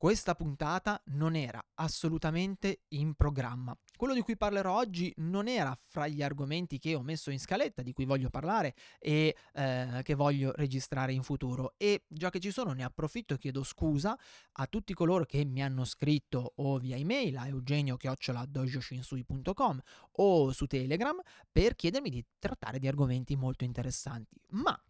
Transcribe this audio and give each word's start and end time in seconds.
questa 0.00 0.34
puntata 0.34 0.98
non 1.08 1.36
era 1.36 1.62
assolutamente 1.74 2.84
in 2.94 3.12
programma. 3.12 3.76
Quello 3.94 4.14
di 4.14 4.22
cui 4.22 4.34
parlerò 4.34 4.74
oggi 4.74 5.12
non 5.18 5.46
era 5.46 5.78
fra 5.88 6.08
gli 6.08 6.22
argomenti 6.22 6.78
che 6.78 6.94
ho 6.94 7.02
messo 7.02 7.30
in 7.30 7.38
scaletta, 7.38 7.82
di 7.82 7.92
cui 7.92 8.06
voglio 8.06 8.30
parlare 8.30 8.74
e 8.98 9.36
eh, 9.52 10.00
che 10.02 10.14
voglio 10.14 10.52
registrare 10.54 11.12
in 11.12 11.22
futuro. 11.22 11.74
E 11.76 12.04
già 12.08 12.30
che 12.30 12.40
ci 12.40 12.50
sono, 12.50 12.72
ne 12.72 12.82
approfitto 12.82 13.34
e 13.34 13.38
chiedo 13.38 13.62
scusa 13.62 14.18
a 14.52 14.66
tutti 14.66 14.94
coloro 14.94 15.26
che 15.26 15.44
mi 15.44 15.62
hanno 15.62 15.84
scritto 15.84 16.54
o 16.56 16.78
via 16.78 16.96
email 16.96 17.36
a 17.36 17.48
eugenio-dojoshinsui.com 17.48 19.80
o 20.12 20.50
su 20.50 20.64
Telegram 20.64 21.20
per 21.52 21.74
chiedermi 21.74 22.08
di 22.08 22.24
trattare 22.38 22.78
di 22.78 22.88
argomenti 22.88 23.36
molto 23.36 23.64
interessanti. 23.64 24.40
Ma 24.52 24.82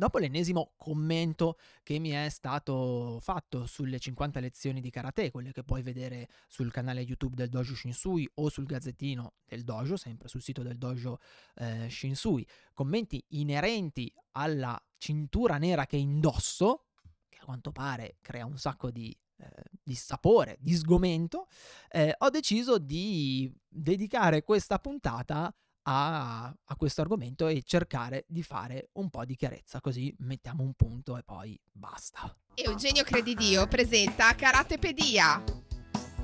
Dopo 0.00 0.16
l'ennesimo 0.16 0.72
commento 0.78 1.58
che 1.82 1.98
mi 1.98 2.08
è 2.08 2.30
stato 2.30 3.18
fatto 3.20 3.66
sulle 3.66 3.98
50 3.98 4.40
lezioni 4.40 4.80
di 4.80 4.88
karate, 4.88 5.30
quelle 5.30 5.52
che 5.52 5.62
puoi 5.62 5.82
vedere 5.82 6.26
sul 6.48 6.70
canale 6.72 7.02
YouTube 7.02 7.36
del 7.36 7.50
Dojo 7.50 7.74
Shinsui 7.74 8.26
o 8.36 8.48
sul 8.48 8.64
gazzettino 8.64 9.34
del 9.44 9.62
Dojo, 9.62 9.98
sempre 9.98 10.28
sul 10.28 10.40
sito 10.40 10.62
del 10.62 10.78
Dojo 10.78 11.20
eh, 11.56 11.90
Shinsui, 11.90 12.46
commenti 12.72 13.22
inerenti 13.32 14.10
alla 14.32 14.82
cintura 14.96 15.58
nera 15.58 15.84
che 15.84 15.98
indosso, 15.98 16.86
che 17.28 17.36
a 17.38 17.44
quanto 17.44 17.70
pare 17.70 18.16
crea 18.22 18.46
un 18.46 18.56
sacco 18.56 18.90
di 18.90 19.14
eh, 19.36 19.48
di 19.82 19.94
sapore, 19.94 20.56
di 20.60 20.74
sgomento, 20.76 21.46
eh, 21.90 22.14
ho 22.16 22.30
deciso 22.30 22.78
di 22.78 23.52
dedicare 23.68 24.44
questa 24.44 24.78
puntata 24.78 25.54
a, 25.82 26.44
a 26.46 26.76
questo 26.76 27.00
argomento 27.00 27.46
e 27.46 27.62
cercare 27.64 28.24
di 28.26 28.42
fare 28.42 28.88
un 28.92 29.08
po' 29.10 29.24
di 29.24 29.36
chiarezza, 29.36 29.80
così 29.80 30.14
mettiamo 30.18 30.62
un 30.62 30.74
punto 30.74 31.16
e 31.16 31.22
poi 31.24 31.58
basta. 31.72 32.34
Eugenio 32.54 33.04
Credidio 33.04 33.66
presenta 33.66 34.34
Karatepedia, 34.34 35.42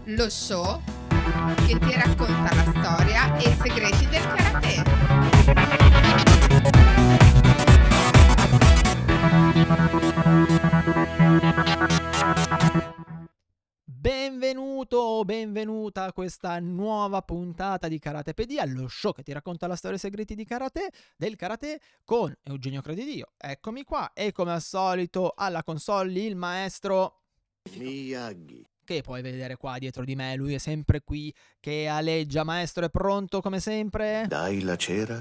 lo 0.04 0.28
show 0.28 0.82
che 1.66 1.78
ti 1.78 1.92
racconta 1.94 2.54
la 2.54 2.64
storia 2.80 3.36
e 3.38 3.50
i 3.50 3.54
segreti 3.54 4.06
del 4.06 4.26
karate. 4.34 4.84
Benvenuto, 14.06 15.24
benvenuta 15.24 16.04
a 16.04 16.12
questa 16.12 16.60
nuova 16.60 17.22
puntata 17.22 17.88
di 17.88 17.98
Karatepedia, 17.98 18.64
lo 18.64 18.86
show 18.86 19.12
che 19.12 19.24
ti 19.24 19.32
racconta 19.32 19.66
la 19.66 19.74
storia 19.74 19.96
e 19.96 19.98
i 19.98 20.02
segreti 20.02 20.36
di 20.36 20.44
karate, 20.44 20.92
del 21.16 21.34
karate 21.34 21.80
con 22.04 22.32
Eugenio 22.44 22.82
Credidio. 22.82 23.32
Eccomi 23.36 23.82
qua 23.82 24.12
e 24.12 24.30
come 24.30 24.52
al 24.52 24.62
solito 24.62 25.32
alla 25.34 25.64
console 25.64 26.20
il 26.20 26.36
maestro 26.36 27.22
Miyagi. 27.74 28.64
Che 28.84 29.00
puoi 29.02 29.22
vedere 29.22 29.56
qua 29.56 29.76
dietro 29.78 30.04
di 30.04 30.14
me, 30.14 30.36
lui 30.36 30.54
è 30.54 30.58
sempre 30.58 31.00
qui 31.00 31.34
che 31.58 31.88
aleggia, 31.88 32.44
maestro 32.44 32.84
è 32.84 32.90
pronto 32.90 33.40
come 33.40 33.58
sempre? 33.58 34.26
Dai 34.28 34.60
la 34.60 34.76
cera, 34.76 35.20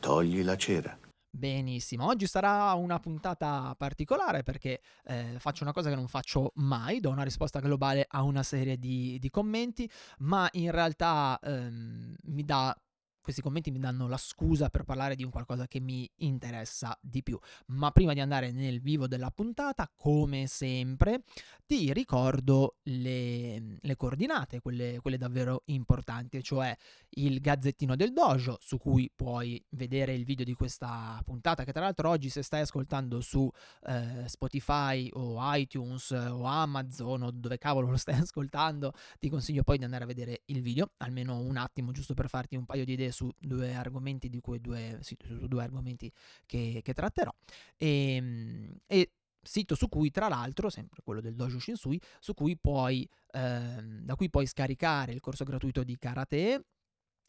togli 0.00 0.42
la 0.42 0.56
cera. 0.56 1.01
Benissimo, 1.34 2.04
oggi 2.08 2.26
sarà 2.26 2.74
una 2.74 3.00
puntata 3.00 3.74
particolare 3.78 4.42
perché 4.42 4.82
eh, 5.06 5.36
faccio 5.38 5.62
una 5.62 5.72
cosa 5.72 5.88
che 5.88 5.94
non 5.94 6.06
faccio 6.06 6.52
mai, 6.56 7.00
do 7.00 7.08
una 7.08 7.22
risposta 7.22 7.58
globale 7.58 8.04
a 8.06 8.22
una 8.22 8.42
serie 8.42 8.78
di, 8.78 9.16
di 9.18 9.30
commenti, 9.30 9.90
ma 10.18 10.46
in 10.52 10.70
realtà 10.70 11.38
ehm, 11.42 12.16
mi 12.24 12.44
dà 12.44 12.76
questi 13.22 13.40
commenti 13.40 13.70
mi 13.70 13.78
danno 13.78 14.08
la 14.08 14.16
scusa 14.16 14.68
per 14.68 14.82
parlare 14.82 15.14
di 15.14 15.22
un 15.22 15.30
qualcosa 15.30 15.66
che 15.68 15.80
mi 15.80 16.10
interessa 16.16 16.98
di 17.00 17.22
più. 17.22 17.38
Ma 17.66 17.90
prima 17.92 18.12
di 18.12 18.20
andare 18.20 18.50
nel 18.50 18.80
vivo 18.80 19.06
della 19.06 19.30
puntata, 19.30 19.90
come 19.94 20.46
sempre, 20.48 21.22
ti 21.64 21.92
ricordo 21.92 22.76
le, 22.84 23.78
le 23.80 23.96
coordinate, 23.96 24.60
quelle, 24.60 24.98
quelle, 25.00 25.16
davvero 25.16 25.62
importanti, 25.66 26.42
cioè 26.42 26.76
il 27.10 27.40
gazzettino 27.40 27.94
del 27.94 28.12
dojo, 28.12 28.58
su 28.60 28.76
cui 28.78 29.10
puoi 29.14 29.64
vedere 29.70 30.14
il 30.14 30.24
video 30.24 30.44
di 30.44 30.54
questa 30.54 31.20
puntata, 31.24 31.64
che 31.64 31.72
tra 31.72 31.82
l'altro 31.82 32.08
oggi 32.10 32.28
se 32.28 32.42
stai 32.42 32.62
ascoltando 32.62 33.20
su 33.20 33.48
eh, 33.86 34.24
Spotify 34.26 35.08
o 35.12 35.36
iTunes 35.54 36.10
o 36.10 36.42
Amazon 36.42 37.22
o 37.22 37.30
dove 37.30 37.56
cavolo 37.58 37.90
lo 37.90 37.96
stai 37.96 38.16
ascoltando, 38.20 38.92
ti 39.20 39.28
consiglio 39.28 39.62
poi 39.62 39.78
di 39.78 39.84
andare 39.84 40.02
a 40.04 40.08
vedere 40.08 40.42
il 40.46 40.60
video, 40.60 40.90
almeno 40.98 41.38
un 41.38 41.56
attimo, 41.56 41.92
giusto 41.92 42.14
per 42.14 42.28
farti 42.28 42.56
un 42.56 42.66
paio 42.66 42.84
di 42.84 42.94
idee 42.94 43.11
su 43.12 43.30
due 43.38 43.74
argomenti 43.74 44.28
due, 44.60 44.98
su 45.00 45.16
due 45.46 45.62
argomenti 45.62 46.12
che, 46.46 46.80
che 46.82 46.92
tratterò. 46.92 47.32
E, 47.76 48.14
ehm, 48.14 48.76
e, 48.86 49.12
sito 49.42 49.74
su 49.74 49.88
cui, 49.88 50.10
tra 50.10 50.28
l'altro, 50.28 50.70
sempre 50.70 51.02
quello 51.02 51.20
del 51.20 51.34
Dojo 51.34 51.58
Shinsui, 51.58 52.00
su 52.20 52.34
cui 52.34 52.56
puoi, 52.56 53.08
ehm, 53.32 54.04
da 54.04 54.14
cui 54.14 54.30
puoi 54.30 54.46
scaricare 54.46 55.12
il 55.12 55.20
corso 55.20 55.44
gratuito 55.44 55.82
di 55.82 55.96
karate 55.98 56.64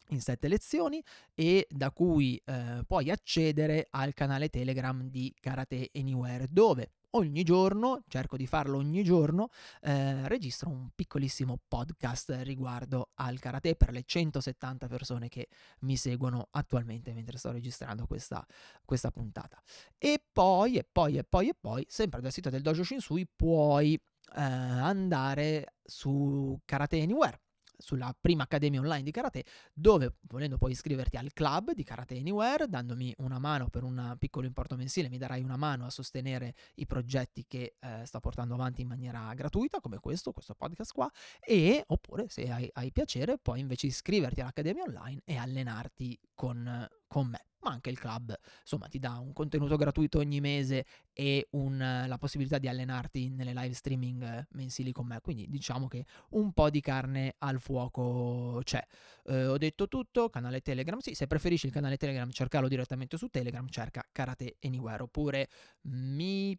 in 0.08 0.20
sette 0.20 0.48
lezioni 0.48 1.02
e 1.34 1.66
da 1.70 1.90
cui 1.90 2.40
eh, 2.44 2.82
puoi 2.86 3.10
accedere 3.10 3.86
al 3.90 4.12
canale 4.12 4.50
Telegram 4.50 5.02
di 5.08 5.34
Karate 5.40 5.90
Anywhere 5.94 6.46
dove 6.50 6.90
ogni 7.14 7.42
giorno, 7.42 8.02
cerco 8.08 8.36
di 8.36 8.46
farlo 8.46 8.78
ogni 8.78 9.02
giorno, 9.02 9.48
eh, 9.80 10.26
registro 10.28 10.70
un 10.70 10.90
piccolissimo 10.94 11.58
podcast 11.66 12.38
riguardo 12.42 13.10
al 13.14 13.38
karate 13.38 13.76
per 13.76 13.90
le 13.92 14.02
170 14.04 14.86
persone 14.86 15.28
che 15.28 15.48
mi 15.80 15.96
seguono 15.96 16.48
attualmente 16.50 17.12
mentre 17.12 17.38
sto 17.38 17.50
registrando 17.50 18.06
questa, 18.06 18.44
questa 18.84 19.10
puntata. 19.10 19.60
E 19.98 20.22
poi, 20.32 20.76
e 20.76 20.84
poi, 20.90 21.18
e 21.18 21.24
poi, 21.24 21.48
e 21.48 21.54
poi, 21.58 21.84
sempre 21.88 22.20
dal 22.20 22.32
sito 22.32 22.50
del 22.50 22.62
Dojo 22.62 22.82
Shinsui 22.82 23.26
puoi 23.34 23.94
eh, 23.94 24.40
andare 24.40 25.74
su 25.82 26.58
Karate 26.64 27.00
Anywhere 27.00 27.43
sulla 27.78 28.14
prima 28.18 28.44
accademia 28.44 28.80
online 28.80 29.02
di 29.02 29.10
karate, 29.10 29.44
dove 29.72 30.16
volendo 30.22 30.56
puoi 30.58 30.72
iscriverti 30.72 31.16
al 31.16 31.32
club 31.32 31.72
di 31.72 31.84
Karate 31.84 32.16
Anywhere, 32.16 32.68
dandomi 32.68 33.14
una 33.18 33.38
mano 33.38 33.68
per 33.68 33.82
un 33.82 34.16
piccolo 34.18 34.46
importo 34.46 34.76
mensile, 34.76 35.08
mi 35.08 35.18
darai 35.18 35.42
una 35.42 35.56
mano 35.56 35.86
a 35.86 35.90
sostenere 35.90 36.54
i 36.76 36.86
progetti 36.86 37.44
che 37.46 37.76
eh, 37.78 38.02
sto 38.04 38.20
portando 38.20 38.54
avanti 38.54 38.82
in 38.82 38.88
maniera 38.88 39.32
gratuita, 39.34 39.80
come 39.80 39.98
questo, 39.98 40.32
questo 40.32 40.54
podcast 40.54 40.92
qua, 40.92 41.10
e 41.40 41.84
oppure 41.86 42.28
se 42.28 42.50
hai, 42.50 42.68
hai 42.72 42.92
piacere 42.92 43.38
puoi 43.38 43.60
invece 43.60 43.86
iscriverti 43.86 44.40
all'accademia 44.40 44.84
online 44.84 45.22
e 45.24 45.36
allenarti 45.36 46.18
con, 46.34 46.88
con 47.06 47.28
me 47.28 47.44
ma 47.64 47.70
anche 47.70 47.90
il 47.90 47.98
club, 47.98 48.36
insomma, 48.60 48.86
ti 48.88 48.98
dà 48.98 49.18
un 49.18 49.32
contenuto 49.32 49.76
gratuito 49.76 50.18
ogni 50.18 50.40
mese 50.40 50.84
e 51.12 51.48
un, 51.52 52.04
la 52.06 52.18
possibilità 52.18 52.58
di 52.58 52.68
allenarti 52.68 53.30
nelle 53.30 53.52
live 53.54 53.74
streaming 53.74 54.46
mensili 54.50 54.92
con 54.92 55.06
me. 55.06 55.20
Quindi 55.20 55.48
diciamo 55.48 55.88
che 55.88 56.04
un 56.30 56.52
po' 56.52 56.70
di 56.70 56.80
carne 56.80 57.34
al 57.38 57.58
fuoco 57.60 58.60
c'è. 58.62 58.84
Eh, 59.26 59.46
ho 59.46 59.58
detto 59.58 59.88
tutto, 59.88 60.28
canale 60.28 60.60
Telegram, 60.60 60.98
sì, 60.98 61.14
se 61.14 61.26
preferisci 61.26 61.66
il 61.66 61.72
canale 61.72 61.96
Telegram 61.96 62.30
cercalo 62.30 62.68
direttamente 62.68 63.16
su 63.16 63.28
Telegram, 63.28 63.66
cerca 63.68 64.06
Karate 64.12 64.56
Anywhere 64.60 65.02
oppure 65.02 65.48
mi. 65.82 66.58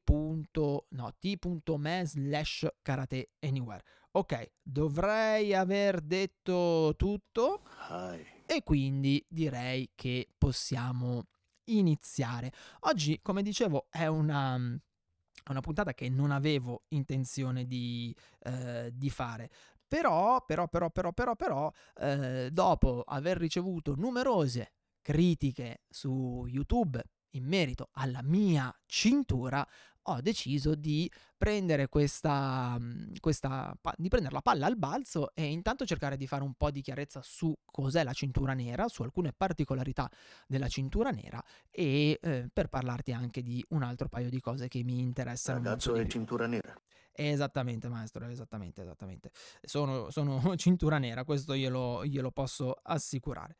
T.me 1.19 2.05
slash 2.05 2.67
Karate 2.81 3.29
Anywhere. 3.39 3.83
Ok, 4.17 4.51
dovrei 4.61 5.53
aver 5.53 5.99
detto 5.99 6.93
tutto. 6.95 7.63
Hi. 7.89 8.25
E 8.45 8.63
quindi 8.63 9.21
direi 9.27 9.91
che 9.93 10.29
possiamo 10.37 11.27
iniziare. 11.65 12.53
Oggi, 12.81 13.19
come 13.21 13.41
dicevo, 13.41 13.87
è 13.89 14.05
una, 14.05 14.55
una 14.55 15.59
puntata 15.59 15.93
che 15.93 16.07
non 16.07 16.31
avevo 16.31 16.85
intenzione 16.89 17.65
di, 17.65 18.15
eh, 18.43 18.89
di 18.93 19.09
fare. 19.09 19.49
Però, 19.85 20.41
però, 20.45 20.69
però, 20.69 20.89
però, 20.89 21.11
però, 21.11 21.35
però, 21.35 21.71
eh, 21.95 22.49
dopo 22.53 23.03
aver 23.05 23.35
ricevuto 23.35 23.95
numerose 23.95 24.71
critiche 25.01 25.81
su 25.89 26.45
YouTube 26.47 27.03
in 27.35 27.45
merito 27.45 27.89
alla 27.93 28.21
mia 28.23 28.73
cintura, 28.85 29.65
ho 30.07 30.21
deciso 30.21 30.75
di 30.75 31.09
prendere 31.37 31.87
questa, 31.87 32.75
mhmm, 32.79 33.15
questa 33.19 33.75
di 33.97 34.07
prendere 34.07 34.33
la 34.33 34.41
palla 34.41 34.65
al 34.67 34.77
balzo 34.77 35.33
e 35.33 35.45
intanto 35.45 35.85
cercare 35.85 36.17
di 36.17 36.27
fare 36.27 36.43
un 36.43 36.53
po' 36.53 36.71
di 36.71 36.81
chiarezza 36.81 37.21
su 37.23 37.55
cos'è 37.65 38.03
la 38.03 38.13
cintura 38.13 38.53
nera, 38.53 38.87
su 38.87 39.03
alcune 39.03 39.33
particolarità 39.33 40.09
della 40.47 40.67
cintura 40.67 41.09
nera 41.09 41.43
e 41.71 42.19
eh, 42.21 42.49
per 42.51 42.67
parlarti 42.67 43.11
anche 43.13 43.41
di 43.41 43.63
un 43.69 43.83
altro 43.83 44.07
paio 44.07 44.29
di 44.29 44.39
cose 44.39 44.67
che 44.67 44.83
mi 44.83 44.99
interessano. 44.99 45.63
Ragazzo 45.63 45.95
è 45.95 46.05
cintura 46.07 46.45
nera. 46.45 46.75
Esattamente, 47.17 47.87
maestro, 47.87 48.27
esattamente, 48.27 48.81
esattamente. 48.81 49.31
Sono, 49.61 50.11
sono 50.11 50.55
cintura 50.57 50.97
nera, 50.97 51.23
questo 51.23 51.55
glielo, 51.55 52.05
glielo 52.05 52.29
posso 52.29 52.77
assicurare. 52.83 53.55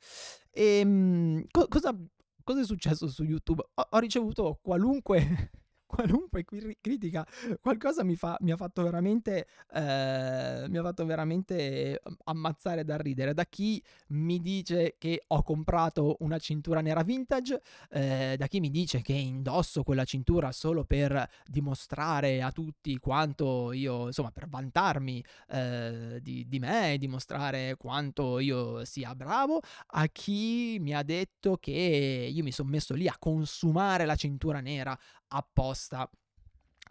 E 0.52 0.80
ehm, 0.80 1.46
co- 1.50 1.68
cosa, 1.70 1.96
cosa, 2.46 2.62
è 2.62 2.64
successo 2.66 3.10
su 3.10 3.24
YouTube? 3.24 3.62
Ho, 3.74 3.88
ho 3.90 4.00
ricevuto 4.00 4.60
qualunque 4.62 5.52
qualunque 5.96 6.44
cri- 6.44 6.78
critica, 6.82 7.26
qualcosa 7.62 8.04
mi, 8.04 8.16
fa, 8.16 8.38
mi 8.42 8.52
ha 8.52 8.58
fatto 8.58 8.84
veramente, 8.84 9.48
eh, 9.74 10.66
mi 10.68 10.78
ha 10.78 10.82
fatto 10.82 11.06
veramente 11.06 12.02
mm, 12.08 12.14
ammazzare 12.26 12.84
da 12.84 12.98
ridere. 12.98 13.34
Da 13.34 13.46
chi 13.46 13.82
mi 14.08 14.40
dice 14.42 14.96
che 14.98 15.24
ho 15.28 15.42
comprato 15.42 16.18
una 16.20 16.38
cintura 16.38 16.82
nera 16.82 17.04
vintage, 17.04 17.62
eh, 17.90 18.36
da 18.38 18.48
chi 18.48 18.60
mi 18.60 18.70
dice 18.70 19.02
che 19.02 19.14
indosso 19.14 19.84
quella 19.84 20.04
cintura 20.04 20.52
solo 20.52 20.84
per 20.84 21.28
dimostrare 21.46 22.42
a 22.42 22.52
tutti 22.52 22.98
quanto 22.98 23.72
io, 23.72 24.08
insomma, 24.08 24.32
per 24.32 24.50
vantarmi 24.50 25.24
eh, 25.50 26.20
di, 26.22 26.46
di 26.48 26.60
me, 26.60 26.98
dimostrare 27.00 27.76
quanto 27.78 28.40
io 28.40 28.84
sia 28.84 29.16
bravo, 29.16 29.62
a 29.88 30.08
chi 30.08 30.78
mi 30.80 30.94
ha 30.94 31.04
detto 31.04 31.58
che 31.58 32.30
io 32.32 32.44
mi 32.44 32.52
sono 32.52 32.70
messo 32.70 32.94
lì 32.94 33.08
a 33.08 33.16
consumare 33.18 34.06
la 34.06 34.16
cintura 34.16 34.60
nera 34.60 34.98
apposta 35.36 36.10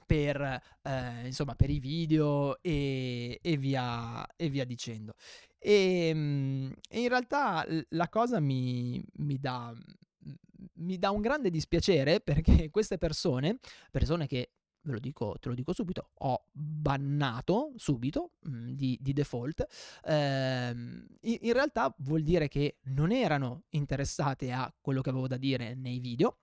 per, 0.06 0.40
eh, 0.82 1.26
insomma, 1.26 1.54
per 1.54 1.70
i 1.70 1.78
video 1.78 2.60
e, 2.62 3.38
e, 3.42 3.56
via, 3.56 4.26
e 4.36 4.48
via 4.48 4.64
dicendo. 4.64 5.14
E, 5.58 6.08
ehm, 6.08 6.74
e, 6.88 7.00
in 7.00 7.08
realtà 7.08 7.66
la 7.90 8.08
cosa 8.08 8.40
mi, 8.40 9.02
mi 9.14 9.38
dà 9.38 9.74
mi 10.76 10.98
dà 10.98 11.10
un 11.10 11.20
grande 11.20 11.50
dispiacere 11.50 12.20
perché 12.22 12.70
queste 12.70 12.98
persone, 12.98 13.58
persone 13.90 14.26
che 14.26 14.50
ve 14.82 14.92
lo 14.92 14.98
dico, 14.98 15.36
te 15.40 15.48
lo 15.48 15.54
dico 15.54 15.72
subito, 15.72 16.10
ho 16.12 16.44
bannato 16.52 17.72
subito 17.76 18.32
mm, 18.48 18.72
di, 18.72 18.98
di, 19.00 19.12
default, 19.14 19.66
ehm, 20.04 21.06
in 21.22 21.52
realtà 21.52 21.94
vuol 21.98 22.22
dire 22.22 22.48
che 22.48 22.78
non 22.84 23.10
erano 23.10 23.64
interessate 23.70 24.52
a 24.52 24.72
quello 24.78 25.00
che 25.00 25.08
avevo 25.08 25.26
da 25.26 25.38
dire 25.38 25.74
nei 25.74 26.00
video, 26.00 26.38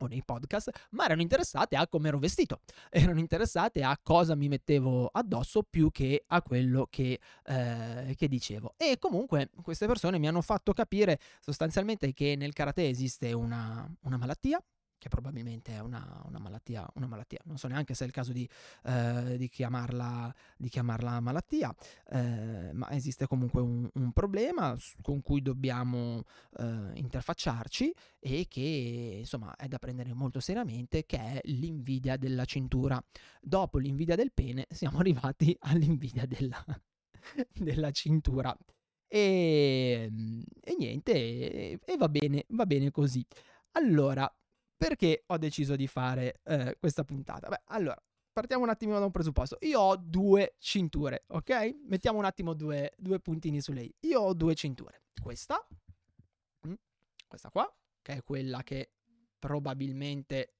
o 0.00 0.06
nei 0.06 0.22
podcast, 0.24 0.70
ma 0.90 1.04
erano 1.04 1.22
interessate 1.22 1.76
a 1.76 1.86
come 1.86 2.08
ero 2.08 2.18
vestito, 2.18 2.60
erano 2.90 3.18
interessate 3.18 3.82
a 3.82 3.98
cosa 4.02 4.34
mi 4.34 4.48
mettevo 4.48 5.06
addosso 5.06 5.62
più 5.62 5.90
che 5.90 6.24
a 6.26 6.42
quello 6.42 6.86
che, 6.90 7.18
eh, 7.44 8.14
che, 8.16 8.28
dicevo. 8.28 8.74
E 8.76 8.98
comunque 8.98 9.50
queste 9.62 9.86
persone 9.86 10.18
mi 10.18 10.28
hanno 10.28 10.42
fatto 10.42 10.72
capire 10.72 11.18
sostanzialmente 11.40 12.12
che 12.12 12.34
nel 12.36 12.52
karate 12.52 12.88
esiste 12.88 13.32
una, 13.32 13.88
una 14.02 14.16
malattia, 14.16 14.62
che 15.00 15.08
probabilmente 15.08 15.72
è 15.72 15.80
una, 15.80 16.22
una, 16.26 16.38
malattia, 16.38 16.86
una, 16.94 17.06
malattia, 17.06 17.40
non 17.44 17.56
so 17.56 17.66
neanche 17.68 17.94
se 17.94 18.04
è 18.04 18.06
il 18.06 18.12
caso 18.12 18.32
di, 18.32 18.48
eh, 18.84 19.36
di, 19.38 19.48
chiamarla, 19.48 20.32
di 20.58 20.68
chiamarla, 20.68 21.20
malattia, 21.20 21.74
eh, 22.10 22.70
ma 22.72 22.90
esiste 22.90 23.26
comunque 23.26 23.62
un, 23.62 23.88
un, 23.94 24.12
problema 24.12 24.76
con 25.00 25.22
cui 25.22 25.40
dobbiamo 25.40 26.22
eh, 26.58 26.90
interfacciarci 26.94 27.94
e 28.18 28.46
che 28.46 29.16
insomma 29.20 29.56
è 29.56 29.66
da 29.68 29.78
prendere 29.78 30.12
molto 30.12 30.38
seriamente, 30.38 31.06
che 31.06 31.18
è 31.18 31.40
l'invidia 31.44 32.18
della 32.18 32.44
cintura. 32.44 33.02
Dopo 33.40 33.78
l'invidia 33.78 34.16
del 34.16 34.32
pene 34.32 34.66
siamo 34.68 34.98
arrivati 35.00 35.56
all'invidia 35.60 36.26
della, 36.26 36.62
della 37.54 37.90
cintura. 37.90 38.54
E, 39.08 40.10
e 40.60 40.74
niente, 40.78 41.12
e, 41.12 41.78
e 41.82 41.96
va 41.96 42.08
bene, 42.10 42.44
va 42.50 42.66
bene 42.66 42.90
così. 42.90 43.24
Allora, 43.72 44.30
perché 44.80 45.24
ho 45.26 45.36
deciso 45.36 45.76
di 45.76 45.86
fare 45.86 46.40
eh, 46.42 46.74
questa 46.80 47.04
puntata? 47.04 47.48
Beh, 47.48 47.64
allora, 47.66 48.02
partiamo 48.32 48.62
un 48.62 48.70
attimo 48.70 48.98
da 48.98 49.04
un 49.04 49.10
presupposto. 49.10 49.58
Io 49.60 49.78
ho 49.78 49.96
due 49.98 50.54
cinture, 50.58 51.24
ok? 51.26 51.80
Mettiamo 51.84 52.16
un 52.16 52.24
attimo 52.24 52.54
due, 52.54 52.94
due 52.96 53.20
puntini 53.20 53.60
su 53.60 53.72
lei. 53.72 53.94
Io 54.00 54.22
ho 54.22 54.32
due 54.32 54.54
cinture. 54.54 55.02
Questa, 55.20 55.68
mm, 56.66 56.72
questa 57.28 57.50
qua, 57.50 57.70
che 58.00 58.14
è 58.14 58.22
quella 58.22 58.62
che 58.62 58.92
probabilmente 59.38 60.54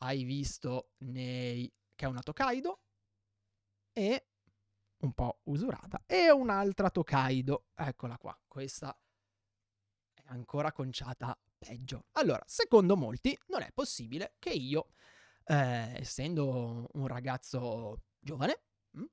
hai 0.00 0.24
visto 0.24 0.94
nei... 0.98 1.72
che 1.94 2.04
è 2.04 2.08
una 2.08 2.20
Tokaido, 2.20 2.80
e 3.92 4.26
un 5.02 5.12
po' 5.12 5.38
usurata, 5.44 6.02
e 6.04 6.32
un'altra 6.32 6.90
Tokaido. 6.90 7.66
Eccola 7.76 8.18
qua, 8.18 8.36
questa 8.48 8.92
è 10.14 10.22
ancora 10.24 10.72
conciata 10.72 11.38
peggio. 11.62 12.06
Allora, 12.12 12.42
secondo 12.46 12.96
molti 12.96 13.38
non 13.48 13.62
è 13.62 13.70
possibile 13.72 14.34
che 14.38 14.50
io, 14.50 14.88
eh, 15.44 16.00
essendo 16.00 16.88
un 16.92 17.06
ragazzo 17.06 18.02
giovane, 18.18 18.62
mm, 18.98 19.04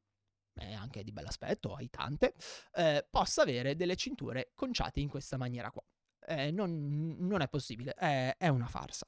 e 0.55 0.73
anche 0.73 1.03
di 1.03 1.11
bell'aspetto, 1.11 1.75
hai 1.75 1.89
tante, 1.89 2.33
eh, 2.73 3.07
possa 3.09 3.43
avere 3.43 3.75
delle 3.75 3.95
cinture 3.95 4.51
conciate 4.55 4.99
in 4.99 5.09
questa 5.09 5.37
maniera 5.37 5.69
qua. 5.69 5.83
Eh, 6.27 6.51
non, 6.51 7.15
non, 7.19 7.41
è 7.41 7.47
possibile, 7.47 7.93
è, 7.93 8.35
è, 8.37 8.47
una 8.47 8.67
farsa. 8.67 9.07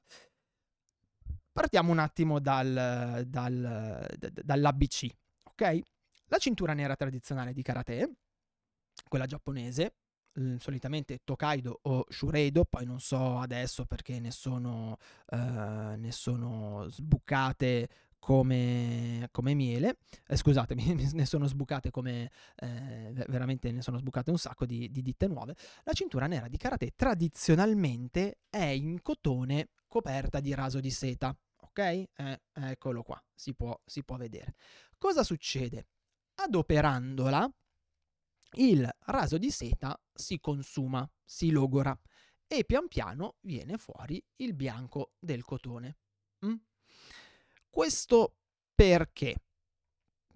Partiamo 1.52 1.92
un 1.92 2.00
attimo 2.00 2.40
dal, 2.40 3.24
dal, 3.28 4.08
d- 4.18 4.42
dall'ABC, 4.42 5.08
ok? 5.44 5.80
La 6.28 6.38
cintura 6.38 6.74
nera 6.74 6.96
tradizionale 6.96 7.54
di 7.54 7.62
karate, 7.62 8.16
quella 9.10 9.26
giapponese, 9.26 9.96
solitamente 10.58 11.22
Tokaido 11.24 11.80
o 11.84 12.06
Shureido, 12.08 12.66
poi 12.66 12.86
non 12.86 13.00
so 13.00 13.38
adesso 13.40 13.86
perché 13.86 14.20
ne 14.20 14.32
sono, 14.32 14.98
uh, 15.32 15.36
ne 15.96 16.12
sono 16.12 16.88
sbucate 16.90 17.90
come, 18.22 19.28
come 19.32 19.56
miele, 19.56 19.98
eh, 20.28 20.36
scusatemi, 20.36 20.94
ne 21.14 21.26
sono 21.26 21.48
sbucate 21.48 21.90
come, 21.90 22.30
eh, 22.56 23.12
veramente 23.28 23.72
ne 23.72 23.82
sono 23.82 23.98
sbucate 23.98 24.30
un 24.30 24.38
sacco 24.38 24.68
di, 24.68 24.92
di, 24.92 25.02
ditte 25.02 25.28
nuove, 25.28 25.56
la 25.84 25.94
cintura 25.94 26.28
nera 26.28 26.48
di 26.48 26.58
karate 26.58 26.92
tradizionalmente 26.96 28.42
è 28.48 28.64
in 28.64 29.02
cotone 29.02 29.70
coperta 29.88 30.40
di 30.40 30.54
raso 30.54 30.80
di 30.80 30.92
seta, 30.92 31.36
ok? 31.62 31.80
Eh, 31.80 32.42
eccolo 32.54 33.02
qua, 33.02 33.22
si 33.34 33.56
può, 33.56 33.78
si 33.84 34.04
può 34.04 34.18
vedere. 34.18 34.54
Cosa 35.00 35.24
succede? 35.24 35.88
Adoperandola, 36.36 37.52
il 38.56 38.90
raso 39.06 39.38
di 39.38 39.52
seta 39.52 40.00
si 40.14 40.40
consuma, 40.40 41.10
si 41.24 41.52
logora 41.52 41.98
e 42.48 42.66
pian 42.66 42.88
piano 42.88 43.36
viene 43.42 43.78
fuori 43.78 44.22
il 44.38 44.54
bianco 44.54 45.14
del 45.20 45.44
cotone. 45.44 45.98
Mm? 46.46 46.56
Questo 47.70 48.36
perché 48.76 49.36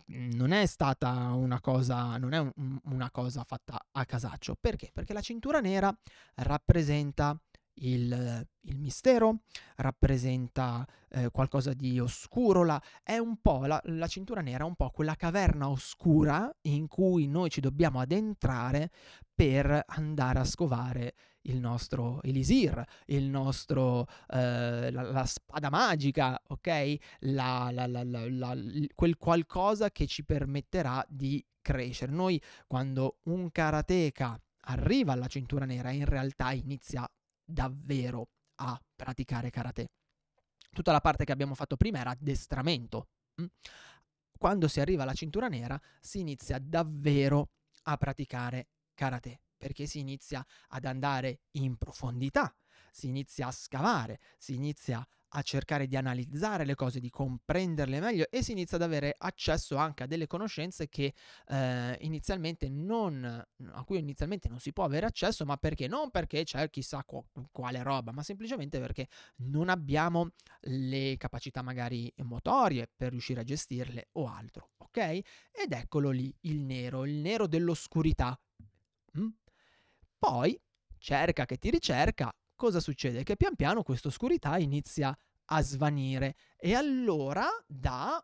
non 0.07 0.51
è 0.51 0.65
stata 0.65 1.31
una 1.33 1.59
cosa, 1.59 2.17
non 2.17 2.33
è 2.33 2.37
un, 2.37 2.79
una 2.83 3.11
cosa 3.11 3.43
fatta 3.43 3.87
a 3.91 4.05
casaccio. 4.05 4.55
Perché? 4.59 4.91
Perché 4.93 5.13
la 5.13 5.21
cintura 5.21 5.59
nera 5.59 5.95
rappresenta 6.35 7.37
il, 7.75 8.47
il 8.61 8.79
mistero, 8.79 9.39
rappresenta 9.77 10.87
eh, 11.09 11.29
qualcosa 11.29 11.73
di 11.73 11.99
oscuro, 11.99 12.63
la, 12.63 12.81
è 13.03 13.17
un 13.17 13.37
po' 13.41 13.65
la, 13.65 13.81
la 13.85 14.07
cintura 14.07 14.41
nera, 14.41 14.63
è 14.63 14.67
un 14.67 14.75
po' 14.75 14.89
quella 14.89 15.15
caverna 15.15 15.69
oscura 15.69 16.53
in 16.63 16.87
cui 16.87 17.27
noi 17.27 17.49
ci 17.49 17.61
dobbiamo 17.61 17.99
addentrare 17.99 18.91
per 19.33 19.83
andare 19.87 20.39
a 20.39 20.45
scovare 20.45 21.15
il 21.45 21.59
nostro 21.59 22.21
elisir, 22.23 22.83
il 23.07 23.29
nostro, 23.29 24.07
eh, 24.29 24.89
la, 24.91 25.01
la, 25.01 25.25
spada 25.25 25.69
magica, 25.69 26.41
ok? 26.47 26.95
La, 27.19 27.69
la, 27.71 28.57
quel 28.95 29.17
qualcosa 29.17 29.91
che 29.91 30.07
ci 30.07 30.23
permetterà 30.23 31.05
di 31.07 31.43
crescere. 31.61 32.11
Noi 32.11 32.41
quando 32.67 33.19
un 33.23 33.51
karateka 33.51 34.39
arriva 34.67 35.13
alla 35.13 35.27
cintura 35.27 35.65
nera 35.65 35.91
in 35.91 36.05
realtà 36.05 36.51
inizia 36.51 37.07
davvero 37.45 38.29
a 38.55 38.79
praticare 38.95 39.49
karate. 39.49 39.91
Tutta 40.71 40.91
la 40.91 40.99
parte 40.99 41.23
che 41.23 41.31
abbiamo 41.31 41.55
fatto 41.55 41.77
prima 41.77 41.99
era 41.99 42.09
addestramento. 42.11 43.07
Mm? 43.41 43.45
Quando 44.37 44.67
si 44.67 44.79
arriva 44.81 45.03
alla 45.03 45.13
cintura 45.13 45.47
nera 45.47 45.79
si 46.01 46.19
inizia 46.19 46.59
davvero 46.59 47.51
a 47.83 47.97
praticare 47.97 48.67
karate, 48.93 49.41
perché 49.57 49.85
si 49.85 49.99
inizia 49.99 50.45
ad 50.69 50.85
andare 50.85 51.41
in 51.51 51.77
profondità, 51.77 52.53
si 52.91 53.07
inizia 53.07 53.47
a 53.47 53.51
scavare, 53.51 54.19
si 54.37 54.55
inizia 54.55 55.05
a 55.35 55.41
cercare 55.41 55.87
di 55.87 55.97
analizzare 55.97 56.65
le 56.65 56.75
cose, 56.75 56.99
di 56.99 57.09
comprenderle 57.09 57.99
meglio 57.99 58.25
e 58.29 58.41
si 58.41 58.53
inizia 58.53 58.77
ad 58.77 58.83
avere 58.83 59.13
accesso 59.17 59.75
anche 59.75 60.03
a 60.03 60.05
delle 60.07 60.27
conoscenze 60.27 60.87
che 60.87 61.13
eh, 61.47 61.97
inizialmente 62.01 62.69
non, 62.69 63.23
a 63.23 63.83
cui 63.83 63.99
inizialmente 63.99 64.47
non 64.47 64.59
si 64.59 64.71
può 64.71 64.85
avere 64.85 65.05
accesso, 65.05 65.45
ma 65.45 65.57
perché? 65.57 65.87
Non 65.87 66.09
perché 66.09 66.43
c'è 66.43 66.69
chissà 66.69 67.03
qu- 67.03 67.25
quale 67.51 67.83
roba, 67.83 68.11
ma 68.11 68.23
semplicemente 68.23 68.79
perché 68.79 69.07
non 69.37 69.69
abbiamo 69.69 70.31
le 70.61 71.15
capacità 71.17 71.61
magari 71.61 72.11
motorie 72.23 72.89
per 72.95 73.11
riuscire 73.11 73.41
a 73.41 73.43
gestirle 73.43 74.09
o 74.13 74.27
altro, 74.27 74.71
ok? 74.77 74.97
Ed 74.97 75.71
eccolo 75.71 76.11
lì 76.11 76.33
il 76.41 76.61
nero, 76.61 77.05
il 77.05 77.15
nero 77.15 77.45
dell'oscurità. 77.45 78.39
Mm? 79.19 79.27
Poi 80.17 80.59
cerca 80.97 81.45
che 81.45 81.57
ti 81.57 81.69
ricerca, 81.69 82.33
cosa 82.55 82.79
succede? 82.79 83.23
Che 83.23 83.35
pian 83.35 83.55
piano 83.55 83.83
questa 83.83 84.07
oscurità 84.07 84.57
inizia 84.57 85.15
a 85.45 85.61
svanire 85.61 86.35
e 86.57 86.73
allora 86.73 87.47
dà 87.67 88.23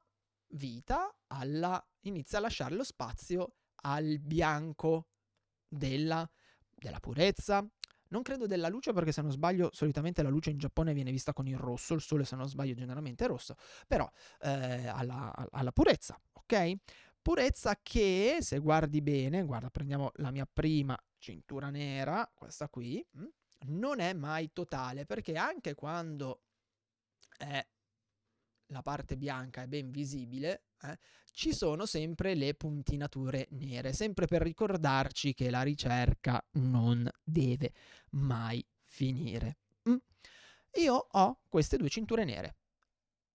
vita 0.53 1.15
alla 1.27 1.83
inizia 2.01 2.37
a 2.37 2.41
lasciare 2.41 2.75
lo 2.75 2.83
spazio 2.83 3.55
al 3.83 4.19
bianco 4.19 5.07
della, 5.67 6.29
della 6.75 6.99
purezza, 6.99 7.65
Non 8.09 8.23
credo 8.23 8.45
della 8.45 8.67
luce 8.67 8.91
perché 8.91 9.13
se 9.13 9.21
non 9.21 9.31
sbaglio 9.31 9.69
solitamente 9.71 10.21
la 10.21 10.29
luce 10.29 10.49
in 10.49 10.57
Giappone 10.57 10.93
viene 10.93 11.11
vista 11.11 11.31
con 11.31 11.47
il 11.47 11.57
rosso, 11.57 11.93
il 11.93 12.01
sole 12.01 12.25
se 12.25 12.35
non 12.35 12.47
sbaglio 12.47 12.73
generalmente 12.73 13.23
è 13.23 13.27
rosso, 13.27 13.55
però 13.87 14.09
eh, 14.41 14.87
alla, 14.87 15.33
alla 15.51 15.71
purezza, 15.71 16.19
ok? 16.33 16.73
Purezza 17.21 17.79
che 17.81 18.39
se 18.41 18.59
guardi 18.59 19.01
bene, 19.01 19.43
guarda 19.43 19.69
prendiamo 19.69 20.11
la 20.15 20.31
mia 20.31 20.45
prima 20.51 20.97
cintura 21.19 21.69
nera, 21.69 22.29
questa 22.33 22.67
qui, 22.67 23.05
mm, 23.17 23.25
non 23.67 23.99
è 23.99 24.11
mai 24.13 24.51
totale 24.51 25.05
perché 25.05 25.35
anche 25.37 25.73
quando 25.73 26.41
è 27.41 27.65
la 28.67 28.81
parte 28.81 29.17
bianca 29.17 29.63
è 29.63 29.67
ben 29.67 29.91
visibile, 29.91 30.67
eh, 30.83 30.97
ci 31.31 31.53
sono 31.53 31.85
sempre 31.85 32.35
le 32.35 32.53
puntinature 32.55 33.47
nere, 33.51 33.93
sempre 33.93 34.27
per 34.27 34.41
ricordarci 34.41 35.33
che 35.33 35.49
la 35.49 35.61
ricerca 35.61 36.43
non 36.53 37.09
deve 37.23 37.73
mai 38.11 38.65
finire. 38.83 39.57
Mm. 39.89 39.95
Io 40.75 41.07
ho 41.09 41.41
queste 41.49 41.77
due 41.77 41.89
cinture 41.89 42.23
nere. 42.23 42.55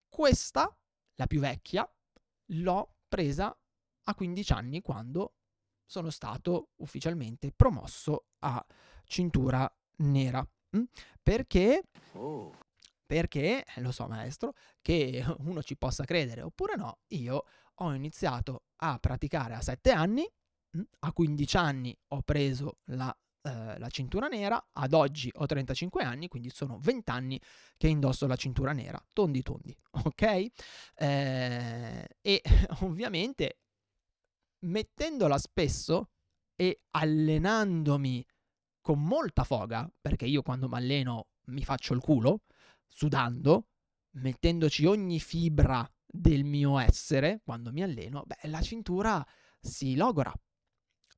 Questa, 0.08 0.74
la 1.16 1.26
più 1.26 1.40
vecchia, 1.40 1.88
l'ho 2.50 2.94
presa 3.08 3.56
a 4.04 4.14
15 4.14 4.52
anni 4.52 4.80
quando 4.80 5.34
sono 5.84 6.10
stato 6.10 6.70
ufficialmente 6.76 7.52
promosso 7.52 8.28
a 8.40 8.64
cintura 9.04 9.70
nera. 9.96 10.46
Mm. 10.76 10.84
Perché 11.22 11.82
Oh, 12.12 12.50
perché, 13.06 13.64
lo 13.76 13.92
so 13.92 14.06
maestro, 14.06 14.52
che 14.82 15.24
uno 15.40 15.62
ci 15.62 15.76
possa 15.76 16.04
credere 16.04 16.42
oppure 16.42 16.76
no, 16.76 16.98
io 17.08 17.44
ho 17.74 17.94
iniziato 17.94 18.64
a 18.76 18.98
praticare 18.98 19.54
a 19.54 19.62
7 19.62 19.90
anni, 19.92 20.28
mm, 20.76 20.82
a 21.00 21.12
15 21.12 21.56
anni 21.56 21.96
ho 22.08 22.22
preso 22.22 22.78
la, 22.86 23.16
eh, 23.42 23.78
la 23.78 23.88
cintura 23.88 24.26
nera, 24.28 24.62
ad 24.72 24.92
oggi 24.92 25.30
ho 25.32 25.46
35 25.46 26.02
anni, 26.02 26.28
quindi 26.28 26.50
sono 26.50 26.78
20 26.80 27.10
anni 27.10 27.40
che 27.76 27.88
indosso 27.88 28.26
la 28.26 28.36
cintura 28.36 28.72
nera, 28.72 29.02
tondi 29.12 29.42
tondi, 29.42 29.76
ok? 30.04 30.46
Eh, 30.94 32.08
e 32.20 32.42
ovviamente 32.80 33.58
mettendola 34.60 35.38
spesso 35.38 36.10
e 36.56 36.80
allenandomi 36.90 38.26
con 38.80 39.02
molta 39.02 39.44
foga, 39.44 39.90
perché 40.00 40.26
io 40.26 40.42
quando 40.42 40.68
mi 40.68 40.76
alleno 40.76 41.28
mi 41.46 41.62
faccio 41.64 41.92
il 41.94 42.00
culo, 42.00 42.42
sudando, 42.88 43.68
mettendoci 44.12 44.84
ogni 44.84 45.20
fibra 45.20 45.88
del 46.04 46.44
mio 46.44 46.78
essere 46.78 47.40
quando 47.44 47.72
mi 47.72 47.82
alleno, 47.82 48.24
beh, 48.24 48.48
la 48.48 48.62
cintura 48.62 49.24
si 49.60 49.96
logora. 49.96 50.32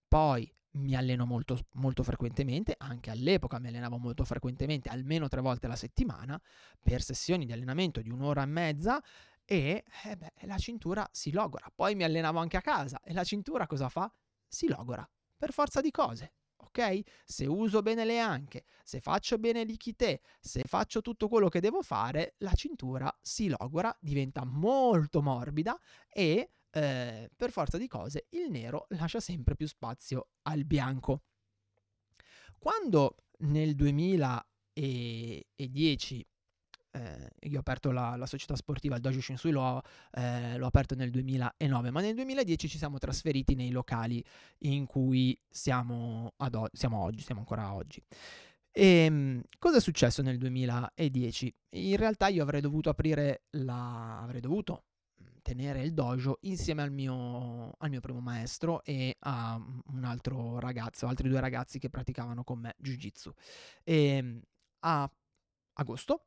Poi 0.07 0.53
mi 0.73 0.95
alleno 0.95 1.27
molto, 1.27 1.59
molto 1.75 2.03
frequentemente, 2.03 2.75
anche 2.79 3.11
all'epoca 3.11 3.59
mi 3.59 3.69
allenavo 3.69 3.99
molto 3.99 4.25
frequentemente, 4.25 4.89
almeno 4.89 5.29
tre 5.29 5.41
volte 5.41 5.67
alla 5.67 5.77
settimana, 5.77 6.41
per 6.83 7.03
sessioni 7.03 7.47
di 7.47 7.53
allenamento 7.53 8.01
di 8.01 8.11
un'ora 8.11 8.43
e 8.43 8.47
mezza 8.47 9.03
e 9.45 9.85
eh 10.05 10.17
beh, 10.17 10.33
la 10.43 10.59
cintura 10.59 11.09
si 11.13 11.31
logora. 11.33 11.71
Poi 11.75 11.95
mi 11.95 12.05
allenavo 12.05 12.39
anche 12.39 12.57
a 12.57 12.63
casa 12.63 13.01
e 13.03 13.13
la 13.13 13.25
cintura 13.25 13.67
cosa 13.67 13.89
fa? 13.89 14.13
Si 14.47 14.67
logora, 14.67 15.09
per 15.37 15.53
forza 15.53 15.81
di 15.81 15.91
cose 15.91 16.33
ok? 16.79 17.01
Se 17.25 17.47
uso 17.47 17.83
bene 17.83 18.05
le 18.05 18.21
anche, 18.21 18.65
se 18.85 19.01
faccio 19.01 19.39
bene 19.39 19.65
l'ichite, 19.65 20.21
se 20.41 20.63
faccio 20.65 21.01
tutto 21.01 21.27
quello 21.29 21.49
che 21.49 21.59
devo 21.61 21.83
fare, 21.83 22.35
la 22.39 22.55
cintura 22.55 23.13
si 23.21 23.49
logora, 23.49 23.93
diventa 24.01 24.45
molto 24.45 25.21
morbida 25.21 25.77
e 26.09 26.53
eh, 26.71 27.31
per 27.35 27.51
forza 27.51 27.79
di 27.79 27.89
cose 27.89 28.27
il 28.31 28.51
nero 28.51 28.87
lascia 28.91 29.19
sempre 29.21 29.57
più 29.57 29.67
spazio 29.67 30.29
al 30.43 30.65
bianco. 30.65 31.23
Quando 32.59 33.17
nel 33.39 33.75
2010 33.75 36.27
eh, 36.93 37.31
io 37.49 37.57
ho 37.57 37.61
aperto 37.61 37.91
la, 37.91 38.17
la, 38.17 38.27
società 38.27 38.57
sportiva, 38.57 38.97
il 38.97 39.01
Dojo 39.01 39.21
Shinsui 39.21 39.51
l'ho, 39.51 39.83
eh, 40.13 40.57
l'ho, 40.57 40.67
aperto 40.67 40.95
nel 40.95 41.11
2009, 41.11 41.91
ma 41.91 42.01
nel 42.01 42.15
2010 42.15 42.69
ci 42.69 42.79
siamo 42.79 42.99
trasferiti 42.99 43.55
nei 43.55 43.71
locali 43.71 44.25
in 44.61 44.87
cui 44.87 45.39
siamo, 45.49 46.33
o- 46.37 46.69
siamo 46.73 47.03
oggi, 47.03 47.23
siamo 47.23 47.41
ancora 47.41 47.73
oggi. 47.75 48.03
E 48.71 48.85
ehm, 48.85 49.43
cosa 49.59 49.79
è 49.79 49.81
successo 49.81 50.23
nel 50.23 50.39
2010? 50.39 51.55
In 51.71 51.97
realtà 51.97 52.29
io 52.29 52.43
avrei 52.43 52.61
dovuto 52.61 52.91
aprire 52.91 53.43
la... 53.51 54.21
avrei 54.21 54.41
dovuto 54.41 54.85
tenere 55.43 55.83
il 55.83 55.95
dojo 55.95 56.39
insieme 56.43 56.83
al 56.83 56.93
mio, 56.93 57.73
al 57.79 57.89
mio 57.89 58.01
primo 58.01 58.21
maestro 58.21 58.85
e 58.85 59.17
a 59.21 59.59
un 59.93 60.05
altro 60.05 60.59
ragazzo, 60.59 61.07
altri 61.07 61.29
due 61.29 61.41
ragazzi 61.41 61.79
che 61.79 61.89
praticavano 61.89 62.45
con 62.45 62.59
me 62.61 62.75
Jiu-Jitsu. 62.79 63.33
E 63.83 63.95
ehm, 63.95 64.41
a 64.81 65.11
agosto 65.75 66.25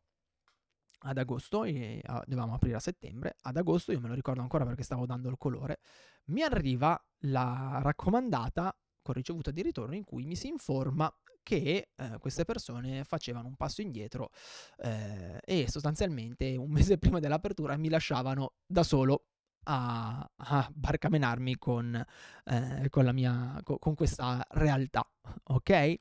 ad 1.03 1.17
agosto, 1.17 1.63
e, 1.63 2.01
uh, 2.05 2.21
dovevamo 2.25 2.53
aprire 2.53 2.75
a 2.75 2.79
settembre, 2.79 3.35
ad 3.41 3.57
agosto, 3.57 3.91
io 3.91 3.99
me 3.99 4.07
lo 4.07 4.13
ricordo 4.13 4.41
ancora 4.41 4.65
perché 4.65 4.83
stavo 4.83 5.05
dando 5.05 5.29
il 5.29 5.37
colore, 5.37 5.79
mi 6.25 6.41
arriva 6.41 7.01
la 7.25 7.79
raccomandata 7.81 8.75
con 9.01 9.13
ricevuta 9.15 9.51
di 9.51 9.61
ritorno 9.61 9.95
in 9.95 10.03
cui 10.03 10.25
mi 10.25 10.35
si 10.35 10.47
informa 10.47 11.11
che 11.43 11.89
eh, 11.95 12.17
queste 12.19 12.45
persone 12.45 13.03
facevano 13.03 13.47
un 13.47 13.55
passo 13.55 13.81
indietro 13.81 14.29
eh, 14.77 15.39
e 15.43 15.69
sostanzialmente 15.69 16.55
un 16.55 16.69
mese 16.71 16.97
prima 16.97 17.19
dell'apertura 17.19 17.75
mi 17.77 17.89
lasciavano 17.89 18.53
da 18.65 18.83
solo 18.83 19.25
a, 19.63 20.27
a 20.35 20.69
barcamenarmi 20.73 21.57
con, 21.57 22.03
eh, 22.45 22.89
con, 22.89 23.09
mia, 23.13 23.59
con, 23.63 23.77
con 23.79 23.95
questa 23.95 24.45
realtà, 24.51 25.07
ok? 25.45 25.99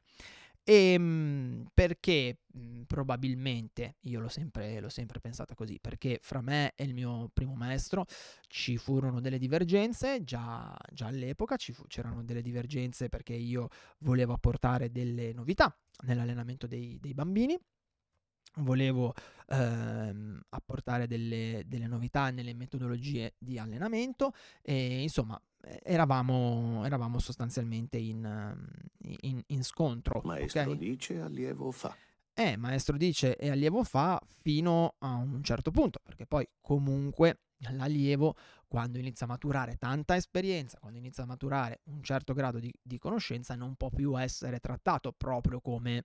E 0.64 0.92
ehm, 0.92 1.66
perché 1.72 2.40
mhmm, 2.52 2.82
probabilmente, 2.84 3.96
io 4.02 4.20
l'ho 4.20 4.28
sempre, 4.28 4.80
l'ho 4.80 4.88
sempre 4.88 5.20
pensata 5.20 5.54
così, 5.54 5.78
perché 5.80 6.18
fra 6.22 6.40
me 6.40 6.72
e 6.76 6.84
il 6.84 6.94
mio 6.94 7.30
primo 7.32 7.54
maestro 7.54 8.04
ci 8.46 8.76
furono 8.76 9.20
delle 9.20 9.38
divergenze, 9.38 10.22
già, 10.22 10.76
già 10.92 11.06
all'epoca 11.06 11.56
fu, 11.56 11.84
c'erano 11.86 12.22
delle 12.24 12.42
divergenze 12.42 13.08
perché 13.08 13.34
io 13.34 13.68
volevo 14.00 14.32
apportare 14.34 14.90
delle 14.90 15.32
novità 15.32 15.74
nell'allenamento 16.04 16.66
dei, 16.66 16.98
dei 17.00 17.14
bambini 17.14 17.58
volevo 18.56 19.14
ehm, 19.48 20.40
apportare 20.50 21.06
delle, 21.06 21.64
delle, 21.66 21.86
novità 21.86 22.30
nelle 22.30 22.54
metodologie 22.54 23.34
di 23.38 23.58
allenamento 23.58 24.32
e 24.62 25.02
insomma 25.02 25.40
eravamo, 25.82 26.84
eravamo 26.84 27.18
sostanzialmente 27.18 27.98
in, 27.98 28.56
in, 29.20 29.42
in 29.46 29.64
scontro. 29.64 30.20
Maestro 30.24 30.62
okay? 30.62 30.76
dice, 30.76 31.20
allievo 31.20 31.70
fa. 31.70 31.94
Eh, 32.32 32.56
maestro 32.56 32.96
dice 32.96 33.36
e 33.36 33.50
allievo 33.50 33.84
fa 33.84 34.20
fino 34.40 34.94
a 34.98 35.14
un 35.14 35.42
certo 35.42 35.70
punto, 35.70 36.00
perché 36.02 36.26
poi 36.26 36.48
comunque 36.60 37.40
l'allievo 37.72 38.34
quando 38.66 38.98
inizia 38.98 39.26
a 39.26 39.28
maturare 39.28 39.76
tanta 39.76 40.16
esperienza, 40.16 40.78
quando 40.78 40.98
inizia 40.98 41.24
a 41.24 41.26
maturare 41.26 41.80
un 41.86 42.02
certo 42.02 42.32
grado 42.32 42.58
di, 42.58 42.72
di 42.80 42.98
conoscenza, 42.98 43.54
non 43.56 43.74
può 43.74 43.90
più 43.90 44.18
essere 44.18 44.60
trattato 44.60 45.12
proprio 45.12 45.60
come 45.60 46.04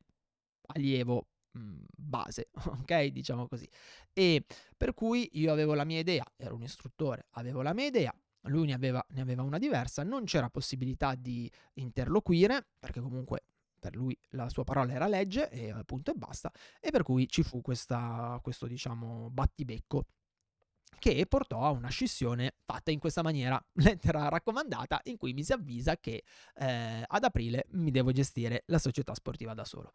allievo 0.68 1.28
base, 1.56 2.50
ok? 2.82 3.06
Diciamo 3.06 3.48
così. 3.48 3.68
E 4.14 4.46
per 4.76 4.94
cui 4.94 5.30
io 5.34 5.52
avevo 5.52 5.74
la 5.74 5.84
mia 5.84 6.00
idea, 6.00 6.26
ero 6.38 6.56
un 6.56 6.64
istruttore, 6.64 7.28
avevo 7.32 7.62
la 7.62 7.74
mia 7.74 7.86
idea, 7.86 8.14
lui 8.50 8.68
ne 8.68 8.74
aveva, 8.74 9.06
ne 9.10 9.22
aveva 9.22 9.42
una 9.42 9.58
diversa, 9.58 10.04
non 10.04 10.26
c'era 10.26 10.50
possibilità 10.50 11.16
di 11.16 11.52
interloquire, 11.76 12.68
perché 12.80 13.00
comunque 13.00 13.44
per 13.80 13.96
lui 13.96 14.18
la 14.30 14.50
sua 14.50 14.64
parola 14.64 14.94
era 14.94 15.08
legge 15.08 15.50
e 15.50 15.70
appunto 15.70 16.12
e 16.12 16.16
basta, 16.16 16.52
e 16.80 16.90
per 16.90 17.04
cui 17.04 17.28
ci 17.28 17.44
fu 17.44 17.62
questa, 17.62 18.40
questo 18.42 18.66
diciamo 18.68 19.30
battibecco 19.30 20.06
che 20.98 21.25
portò 21.28 21.62
a 21.62 21.70
una 21.70 21.90
scissione 21.90 22.56
fatta 22.66 22.92
in 22.92 23.00
questa 23.00 23.22
maniera, 23.22 23.64
lettera 23.74 24.30
raccomandata 24.30 25.02
in 25.06 25.18
cui 25.18 25.34
mi 25.34 25.44
si 25.44 25.54
avvisa 25.54 25.98
che 25.98 26.24
eh, 26.56 27.04
ad 27.06 27.24
aprile 27.24 27.68
mi 27.72 27.92
devo 27.92 28.12
gestire 28.12 28.64
la 28.68 28.80
società 28.80 29.14
sportiva 29.14 29.54
da 29.54 29.66
solo. 29.66 29.92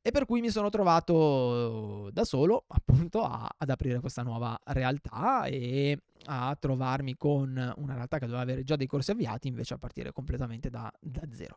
E 0.00 0.10
per 0.10 0.24
cui 0.24 0.40
mi 0.40 0.50
sono 0.50 0.68
trovato 0.70 2.10
da 2.12 2.24
solo 2.24 2.64
appunto 2.68 3.22
a, 3.22 3.48
ad 3.56 3.70
aprire 3.70 4.00
questa 4.00 4.22
nuova 4.22 4.58
realtà 4.64 5.44
e 5.46 5.98
a 6.26 6.56
trovarmi 6.58 7.16
con 7.16 7.74
una 7.76 7.94
realtà 7.94 8.18
che 8.18 8.26
doveva 8.26 8.42
avere 8.42 8.62
già 8.62 8.76
dei 8.76 8.86
corsi 8.86 9.10
avviati 9.10 9.48
invece 9.48 9.74
a 9.74 9.78
partire 9.78 10.12
completamente 10.12 10.70
da, 10.70 10.92
da 11.00 11.22
zero. 11.32 11.56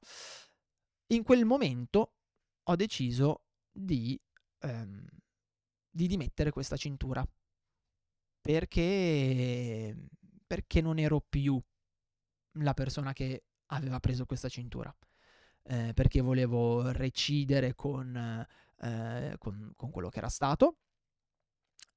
In 1.08 1.24
quel 1.24 1.46
momento 1.46 2.14
ho 2.64 2.76
deciso 2.76 3.44
di, 3.72 4.20
ehm, 4.60 5.06
di 5.90 6.08
dimettere 6.08 6.52
questa 6.52 6.78
cintura 6.78 7.24
perché, 8.46 9.96
perché 10.46 10.80
non 10.80 11.00
ero 11.00 11.20
più 11.20 11.60
la 12.60 12.76
persona 12.76 13.12
che 13.12 13.46
aveva 13.72 14.00
preso 14.00 14.28
questa 14.28 14.50
cintura. 14.50 14.96
Eh, 15.64 15.94
perché 15.96 16.22
volevo 16.22 16.92
recidere 16.92 17.74
con, 17.74 18.16
eh, 18.16 19.36
con, 19.40 19.74
con, 19.76 19.90
quello 19.90 20.10
che 20.10 20.20
era 20.20 20.30
stato 20.30 20.78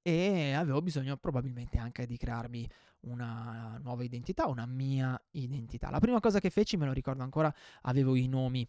e 0.00 0.55
avevo 0.55 0.81
bisogno 0.81 1.19
probabilmente 1.19 1.76
anche 1.76 2.07
di 2.07 2.17
crearmi 2.17 2.67
una 3.00 3.76
nuova 3.83 4.05
identità, 4.05 4.47
una 4.47 4.64
mia 4.64 5.23
identità. 5.33 5.90
La 5.90 6.00
prima 6.00 6.19
cosa 6.19 6.40
che 6.40 6.49
feci, 6.49 6.78
me 6.78 6.87
lo 6.87 6.93
ricordo 6.93 7.23
ancora, 7.23 7.55
avevo 7.83 8.14
i 8.14 8.26
nomi 8.26 8.67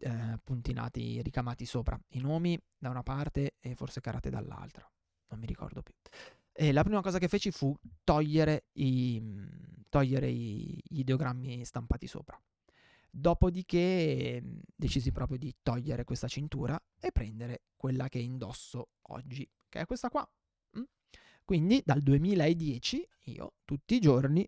eh, 0.00 0.38
puntinati, 0.44 1.22
ricamati 1.22 1.64
sopra. 1.64 1.98
I 2.08 2.20
nomi 2.20 2.62
da 2.76 2.90
una 2.90 3.02
parte 3.02 3.56
e 3.58 3.74
forse 3.74 4.02
karate 4.02 4.28
dall'altra. 4.28 4.86
Non 5.28 5.40
mi 5.40 5.46
ricordo 5.46 5.80
più. 5.80 5.94
E 6.58 6.72
la 6.72 6.82
prima 6.82 7.02
cosa 7.02 7.18
che 7.18 7.28
feci 7.28 7.50
fu 7.50 7.76
togliere, 8.02 8.68
i, 8.72 9.22
togliere 9.90 10.28
i, 10.28 10.80
gli 10.82 11.00
ideogrammi 11.00 11.64
stampati 11.64 12.06
sopra. 12.06 12.40
Dopodiché 13.10 14.40
mm, 14.42 14.58
decisi 14.74 15.12
proprio 15.12 15.36
di 15.36 15.54
togliere 15.62 16.04
questa 16.04 16.28
cintura 16.28 16.82
e 16.98 17.12
prendere 17.12 17.64
quella 17.76 18.08
che 18.08 18.18
indosso 18.18 18.88
oggi, 19.02 19.48
che 19.68 19.80
è 19.80 19.86
questa 19.86 20.08
qua. 20.08 20.26
Quindi 21.46 21.80
dal 21.84 22.00
2010 22.00 23.08
io 23.26 23.52
tutti 23.64 23.94
i 23.94 24.00
giorni 24.00 24.44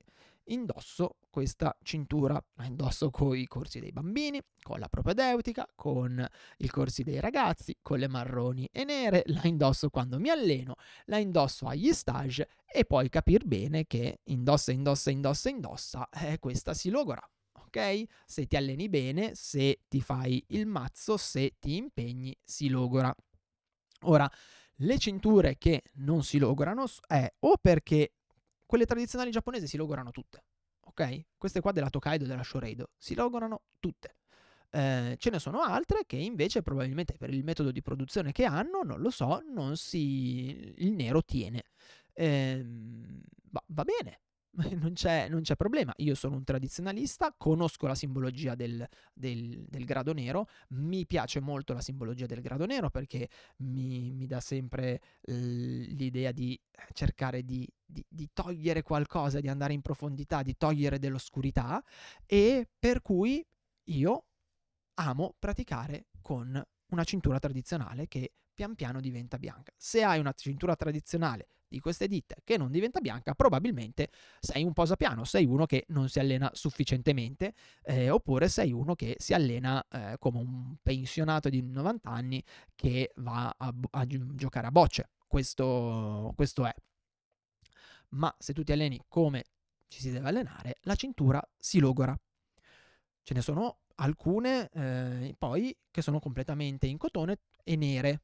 indosso 0.48 1.16
questa 1.30 1.76
cintura, 1.82 2.42
la 2.54 2.64
indosso 2.64 3.10
con 3.10 3.36
i 3.36 3.46
corsi 3.46 3.80
dei 3.80 3.92
bambini, 3.92 4.40
con 4.62 4.78
la 4.78 4.88
propedeutica, 4.88 5.66
con 5.74 6.26
i 6.58 6.68
corsi 6.68 7.02
dei 7.02 7.20
ragazzi, 7.20 7.76
con 7.82 7.98
le 7.98 8.08
marroni 8.08 8.68
e 8.72 8.84
nere, 8.84 9.22
la 9.26 9.42
indosso 9.44 9.90
quando 9.90 10.18
mi 10.18 10.30
alleno, 10.30 10.74
la 11.06 11.18
indosso 11.18 11.66
agli 11.66 11.92
stage 11.92 12.48
e 12.66 12.84
poi 12.84 13.08
capire 13.08 13.44
bene 13.44 13.86
che 13.86 14.20
indossa, 14.24 14.72
indossa, 14.72 15.10
indossa, 15.10 15.48
indossa, 15.48 16.08
eh, 16.10 16.38
questa 16.38 16.74
si 16.74 16.90
logora 16.90 17.20
ok? 17.68 18.04
Se 18.26 18.46
ti 18.46 18.56
alleni 18.56 18.88
bene, 18.88 19.34
se 19.34 19.82
ti 19.88 20.00
fai 20.00 20.42
il 20.48 20.66
mazzo, 20.66 21.16
se 21.16 21.56
ti 21.58 21.76
impegni, 21.76 22.36
si 22.42 22.68
logora. 22.68 23.14
Ora, 24.02 24.30
le 24.82 24.98
cinture 24.98 25.58
che 25.58 25.82
non 25.94 26.22
si 26.22 26.38
logorano 26.38 26.86
è 27.06 27.30
o 27.40 27.56
perché 27.60 28.14
quelle 28.68 28.84
tradizionali 28.84 29.30
giapponesi 29.30 29.66
si 29.66 29.78
logorano 29.78 30.10
tutte, 30.10 30.44
ok? 30.80 31.24
Queste 31.38 31.60
qua 31.60 31.72
della 31.72 31.88
Tokaido 31.88 32.24
e 32.24 32.26
della 32.28 32.42
Shoreido 32.42 32.90
si 32.98 33.14
logorano 33.14 33.62
tutte. 33.80 34.16
Eh, 34.70 35.16
ce 35.18 35.30
ne 35.30 35.38
sono 35.38 35.62
altre 35.62 36.02
che 36.04 36.16
invece 36.16 36.60
probabilmente 36.60 37.16
per 37.16 37.30
il 37.30 37.44
metodo 37.44 37.70
di 37.70 37.80
produzione 37.80 38.30
che 38.32 38.44
hanno, 38.44 38.82
non 38.82 39.00
lo 39.00 39.08
so, 39.08 39.42
non 39.54 39.78
si... 39.78 40.74
il 40.76 40.92
nero 40.92 41.24
tiene. 41.24 41.62
Eh, 42.12 42.62
va, 43.50 43.64
va 43.68 43.84
bene, 43.84 44.20
non 44.80 44.92
c'è, 44.94 45.28
non 45.28 45.42
c'è, 45.42 45.56
problema. 45.56 45.92
Io 45.98 46.14
sono 46.14 46.36
un 46.36 46.44
tradizionalista, 46.44 47.34
conosco 47.36 47.86
la 47.86 47.94
simbologia 47.94 48.54
del, 48.54 48.86
del, 49.12 49.64
del, 49.68 49.84
grado 49.84 50.12
nero, 50.12 50.46
mi 50.70 51.06
piace 51.06 51.40
molto 51.40 51.72
la 51.72 51.80
simbologia 51.80 52.26
del 52.26 52.40
grado 52.40 52.66
nero 52.66 52.90
perché 52.90 53.28
mi, 53.58 54.12
mi 54.12 54.26
dà 54.26 54.40
sempre 54.40 55.00
l'idea 55.22 56.32
di 56.32 56.58
cercare 56.92 57.44
di, 57.44 57.68
di, 57.84 58.04
di, 58.08 58.28
togliere 58.32 58.82
qualcosa, 58.82 59.40
di 59.40 59.48
andare 59.48 59.72
in 59.72 59.82
profondità, 59.82 60.42
di 60.42 60.56
togliere 60.56 60.98
dell'oscurità 60.98 61.82
e 62.26 62.68
per 62.78 63.02
cui 63.02 63.44
io 63.90 64.24
amo 64.94 65.34
praticare 65.38 66.06
con 66.20 66.62
una 66.90 67.04
cintura 67.04 67.38
tradizionale 67.38 68.08
che 68.08 68.32
pian 68.58 68.74
piano 68.74 69.00
diventa 69.00 69.38
bianca. 69.38 69.72
Se 69.76 70.02
hai 70.02 70.18
una 70.18 70.32
cintura 70.32 70.74
tradizionale 70.74 71.46
di 71.68 71.78
queste 71.78 72.08
ditte 72.08 72.38
che 72.42 72.56
non 72.56 72.72
diventa 72.72 72.98
bianca, 72.98 73.34
probabilmente 73.34 74.10
sei 74.40 74.64
un 74.64 74.72
posapiano, 74.72 75.22
sei 75.22 75.44
uno 75.44 75.64
che 75.64 75.84
non 75.90 76.08
si 76.08 76.18
allena 76.18 76.50
sufficientemente, 76.54 77.54
eh, 77.82 78.10
oppure 78.10 78.48
sei 78.48 78.72
uno 78.72 78.96
che 78.96 79.14
si 79.20 79.32
allena 79.32 79.80
eh, 79.88 80.16
come 80.18 80.38
un 80.38 80.74
pensionato 80.82 81.48
di 81.48 81.62
90 81.62 82.10
anni 82.10 82.42
che 82.74 83.12
va 83.18 83.54
a, 83.56 83.72
a 83.90 84.06
giocare 84.06 84.66
a 84.66 84.72
bocce. 84.72 85.10
Questo, 85.28 86.32
questo 86.34 86.66
è. 86.66 86.74
Ma 88.08 88.34
se 88.40 88.52
tu 88.52 88.64
ti 88.64 88.72
alleni 88.72 89.00
come 89.06 89.44
ci 89.86 90.00
si 90.00 90.10
deve 90.10 90.30
allenare, 90.30 90.78
la 90.80 90.96
cintura 90.96 91.40
si 91.56 91.78
logora. 91.78 92.18
Ce 93.22 93.34
ne 93.34 93.40
sono 93.40 93.82
alcune 94.00 94.68
eh, 94.70 95.34
poi 95.38 95.76
che 95.92 96.02
sono 96.02 96.18
completamente 96.18 96.88
in 96.88 96.98
cotone 96.98 97.38
e 97.62 97.76
nere 97.76 98.22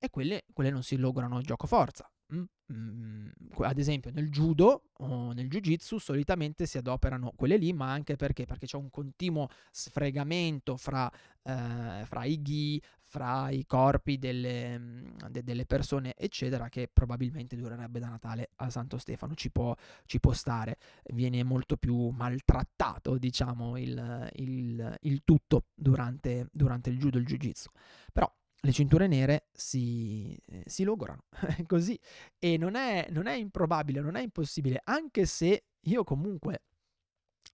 e 0.00 0.08
quelle, 0.10 0.44
quelle 0.52 0.70
non 0.70 0.82
si 0.82 0.96
logorano 0.96 1.36
a 1.36 1.42
gioco 1.42 1.66
forza. 1.66 2.10
Mm, 2.32 2.44
mm, 2.72 3.28
ad 3.58 3.78
esempio 3.78 4.12
nel 4.12 4.30
judo 4.30 4.84
o 4.98 5.32
nel 5.32 5.48
jiu-jitsu 5.48 5.98
solitamente 5.98 6.64
si 6.64 6.78
adoperano 6.78 7.32
quelle 7.34 7.56
lì, 7.56 7.72
ma 7.72 7.90
anche 7.90 8.16
perché? 8.16 8.46
Perché 8.46 8.66
c'è 8.66 8.76
un 8.76 8.88
continuo 8.88 9.48
sfregamento 9.70 10.76
fra, 10.76 11.10
eh, 11.42 12.04
fra 12.04 12.24
i 12.24 12.40
ghi, 12.40 12.80
fra 13.02 13.50
i 13.50 13.66
corpi 13.66 14.18
delle, 14.18 14.78
mm, 14.78 15.06
de, 15.28 15.42
delle, 15.42 15.66
persone, 15.66 16.14
eccetera, 16.16 16.68
che 16.68 16.88
probabilmente 16.90 17.56
durerebbe 17.56 17.98
da 17.98 18.08
Natale 18.08 18.50
a 18.56 18.70
Santo 18.70 18.96
Stefano. 18.96 19.34
Ci 19.34 19.50
può, 19.50 19.74
ci 20.06 20.20
può 20.20 20.32
stare, 20.32 20.78
viene 21.12 21.42
molto 21.42 21.76
più 21.76 22.08
maltrattato, 22.10 23.18
diciamo, 23.18 23.76
il, 23.76 24.30
il, 24.34 24.96
il 25.02 25.22
tutto 25.24 25.64
durante, 25.74 26.48
durante 26.52 26.90
il 26.90 26.98
judo 26.98 27.18
il 27.18 27.26
jiu-jitsu. 27.26 27.70
Però 28.12 28.32
le 28.62 28.72
cinture 28.72 29.06
nere 29.06 29.46
si, 29.52 30.36
eh, 30.46 30.62
si 30.66 30.84
logorano 30.84 31.24
così. 31.66 31.98
E 32.38 32.56
non 32.56 32.74
è, 32.74 33.06
non 33.10 33.26
è 33.26 33.34
improbabile, 33.34 34.00
non 34.00 34.16
è 34.16 34.22
impossibile, 34.22 34.80
anche 34.84 35.26
se 35.26 35.64
io 35.80 36.04
comunque 36.04 36.62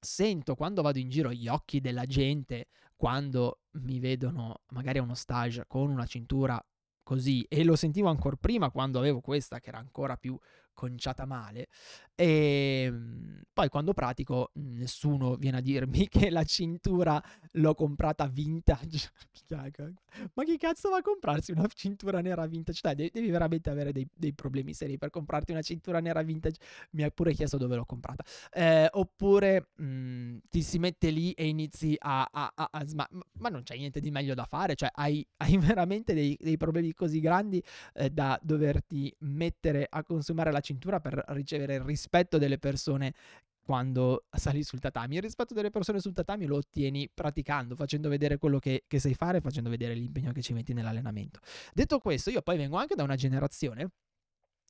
sento 0.01 0.55
quando 0.55 0.83
vado 0.83 0.99
in 0.99 1.09
giro 1.09 1.33
gli 1.33 1.49
occhi 1.49 1.81
della 1.81 2.07
gente 2.07 2.69
quando 2.95 3.61
mi 3.73 3.99
vedono 3.99 4.63
magari 4.69 4.99
a 4.99 5.03
uno 5.03 5.15
stage 5.15 5.65
con 5.67 5.91
una 5.91 6.07
cintura 6.07 6.63
così 7.03 7.45
e 7.49 7.65
lo 7.65 7.77
sentivo 7.77 8.09
ancora 8.09 8.37
prima 8.37 8.71
quando 8.71 8.99
avevo 8.99 9.21
questa 9.21 9.59
che 9.59 9.69
era 9.69 9.79
ancora 9.79 10.17
più 10.17 10.39
conciata 10.77 11.25
male 11.25 11.69
e 12.15 12.85
ehm, 12.87 13.43
poi 13.53 13.69
quando 13.69 13.93
pratico 13.93 14.51
nessuno 14.55 15.37
viene 15.37 15.59
a 15.59 15.61
dirmi 15.61 16.09
che 16.09 16.31
la 16.31 16.45
cintura 16.45 17.23
l'ho 17.53 17.75
comprata 17.75 18.27
vintage. 18.27 19.11
Ma 20.33 20.45
chi 20.45 20.57
cazzo 20.57 20.89
va 20.89 20.97
a 20.97 21.03
comprarsi 21.03 21.53
una 21.53 21.67
cintura 21.73 22.21
nera 22.21 22.47
vintage? 22.47 22.81
Dai 22.83 23.11
devi 23.13 23.31
veramente 23.31 23.71
avere 23.71 23.93
dei, 23.93 24.09
dei 24.15 24.33
problemi 24.33 24.73
seri 24.73 24.99
per 24.99 25.11
comprarti 25.11 25.53
una 25.53 25.63
cintura 25.63 26.01
nera 26.01 26.23
vintage. 26.23 26.59
Mi 26.93 27.03
ha 27.03 27.11
pure 27.11 27.35
chiesto 27.35 27.59
dove 27.59 27.77
l'ho 27.77 27.85
comprata. 27.85 28.25
Eh, 28.51 28.89
oppure 28.93 29.69
mh, 29.77 30.39
ti 30.51 30.63
si 30.63 30.79
mette 30.79 31.11
lì 31.11 31.33
e 31.33 31.47
inizi 31.47 31.95
a, 31.99 32.29
a, 32.31 32.53
a, 32.55 32.69
a 32.73 32.87
sma- 32.87 33.09
ma 33.39 33.49
non 33.49 33.63
c'è 33.63 33.77
niente 33.77 34.01
di 34.01 34.11
meglio 34.11 34.35
da 34.35 34.45
fare? 34.45 34.75
Cioè 34.75 34.91
hai, 34.95 35.27
hai 35.37 35.57
veramente 35.59 36.15
dei, 36.15 36.37
dei, 36.41 36.57
problemi 36.57 36.93
così 36.95 37.21
grandi 37.21 37.63
eh, 37.95 38.11
da 38.11 38.39
doverti 38.43 39.15
mettere 39.21 39.87
a 39.89 40.03
consumare 40.03 40.51
la 40.51 40.61
cintura 40.67 41.01
per 41.01 41.23
ricevere 41.29 41.75
il 41.75 41.81
rispetto 41.83 42.39
delle 42.39 42.59
persone 42.59 43.15
quando 43.63 44.27
sali 44.31 44.63
sul 44.63 44.79
tatami. 44.79 45.17
Il 45.17 45.23
rispetto 45.23 45.55
delle 45.55 45.71
persone 45.71 46.01
sul 46.01 46.13
tatami 46.13 46.47
lo 46.47 46.57
ottieni 46.57 47.09
praticando, 47.13 47.75
facendo 47.75 48.09
vedere 48.09 48.39
quello 48.39 48.59
che, 48.59 48.85
che 48.87 48.99
sai 48.99 49.15
fare, 49.15 49.41
facendo 49.41 49.71
vedere 49.71 49.95
l'impegno 49.95 50.33
che 50.33 50.43
ci 50.43 50.53
metti 50.53 50.73
nell'allenamento. 50.73 51.41
Detto 51.73 51.99
questo, 51.99 52.31
io 52.31 52.43
poi 52.43 52.57
vengo 52.57 52.77
anche 52.77 52.95
da 52.95 53.03
una 53.03 53.17
generazione 53.17 53.91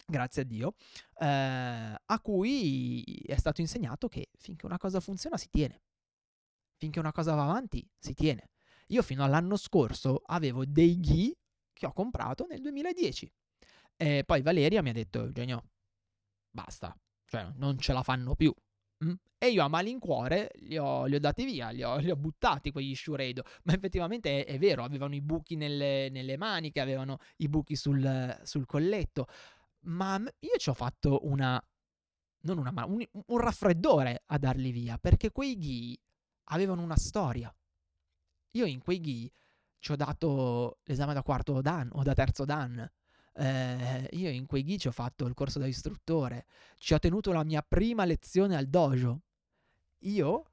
grazie 0.07 0.43
a 0.43 0.45
Dio, 0.45 0.75
eh, 1.19 1.27
a 1.27 2.21
cui 2.23 3.03
è 3.27 3.37
stato 3.37 3.61
insegnato 3.61 4.09
che 4.09 4.29
finché 4.39 4.65
una 4.65 4.79
cosa 4.79 5.01
funziona 5.01 5.37
si 5.37 5.49
tiene, 5.51 5.83
finché 6.77 6.99
una 6.99 7.13
cosa 7.13 7.35
va 7.35 7.43
avanti 7.43 7.87
si 7.99 8.15
tiene. 8.15 8.51
Io 8.89 9.03
fino 9.03 9.25
all'anno 9.25 9.57
scorso 9.57 10.23
avevo 10.27 10.65
dei 10.65 11.01
ghi 11.01 11.37
che 11.73 11.87
ho 11.87 11.93
comprato 11.93 12.47
nel 12.49 12.61
2010. 12.61 13.31
E 13.99 14.23
poi 14.25 14.43
Valeria 14.43 14.83
mi 14.83 14.91
ha 14.91 14.93
detto, 14.93 15.23
Eugenio, 15.25 15.71
basta, 16.57 16.97
cioè 17.27 17.53
non 17.57 17.79
ce 17.79 17.93
la 17.93 18.03
fanno 18.03 18.35
più. 18.35 18.53
Mm? 19.05 19.13
E 19.39 19.49
io 19.51 19.63
a 19.63 19.69
malincuore 19.69 20.51
li 20.61 20.79
ho, 20.79 21.05
li 21.05 21.15
ho 21.15 21.21
dati 21.21 21.45
via, 21.45 21.69
li 21.69 21.83
ho, 21.83 21.99
li 21.99 22.11
ho, 22.11 22.17
buttati 22.17 22.73
quegli 22.73 22.95
Shureido. 22.95 23.45
Ma 23.65 23.75
effettivamente 23.75 24.45
è, 24.45 24.55
è, 24.55 24.59
vero, 24.59 24.83
avevano 24.83 25.15
i 25.15 25.21
buchi 25.21 25.57
nelle, 25.57 26.09
nelle 26.09 26.39
maniche, 26.39 26.81
avevano 26.81 27.19
i 27.37 27.49
buchi 27.49 27.77
sul, 27.77 28.41
sul, 28.43 28.65
colletto. 28.65 29.27
Ma 29.81 30.19
io 30.19 30.57
ci 30.57 30.71
ho 30.71 30.75
fatto 30.75 31.21
una. 31.25 31.63
Non 32.47 32.59
una 32.59 32.73
un, 32.87 33.05
un 33.27 33.39
raffreddore 33.39 34.23
a 34.27 34.39
darli 34.39 34.71
via, 34.71 34.99
perché 34.99 35.31
quei 35.31 35.59
ghi 35.59 36.01
avevano 36.45 36.83
una 36.83 36.97
storia. 36.97 37.55
Io 38.53 38.65
in 38.65 38.81
quei 38.81 39.01
ghi 39.01 39.31
ci 39.79 39.93
ho 39.93 39.97
dato 39.97 40.79
l'esame 40.85 41.13
da 41.13 41.23
quarto 41.23 41.61
dan 41.61 41.91
o 41.93 42.03
da 42.03 42.15
terzo 42.15 42.45
dan. 42.45 42.89
Eh, 43.39 44.09
io 44.13 44.31
in 44.31 44.47
quei 44.47 44.63
ghi 44.63 44.79
ci 44.79 44.89
ho 44.89 44.93
fatto 44.93 45.27
il 45.27 45.35
corso 45.35 45.59
da 45.59 45.67
istruttore, 45.67 46.47
ci 46.77 46.95
ho 46.95 46.99
tenuto 46.99 47.33
la 47.33 47.45
mia 47.45 47.63
prima 47.63 48.05
lezione 48.05 48.57
al 48.57 48.67
dojo. 48.67 49.23
Io 50.01 50.51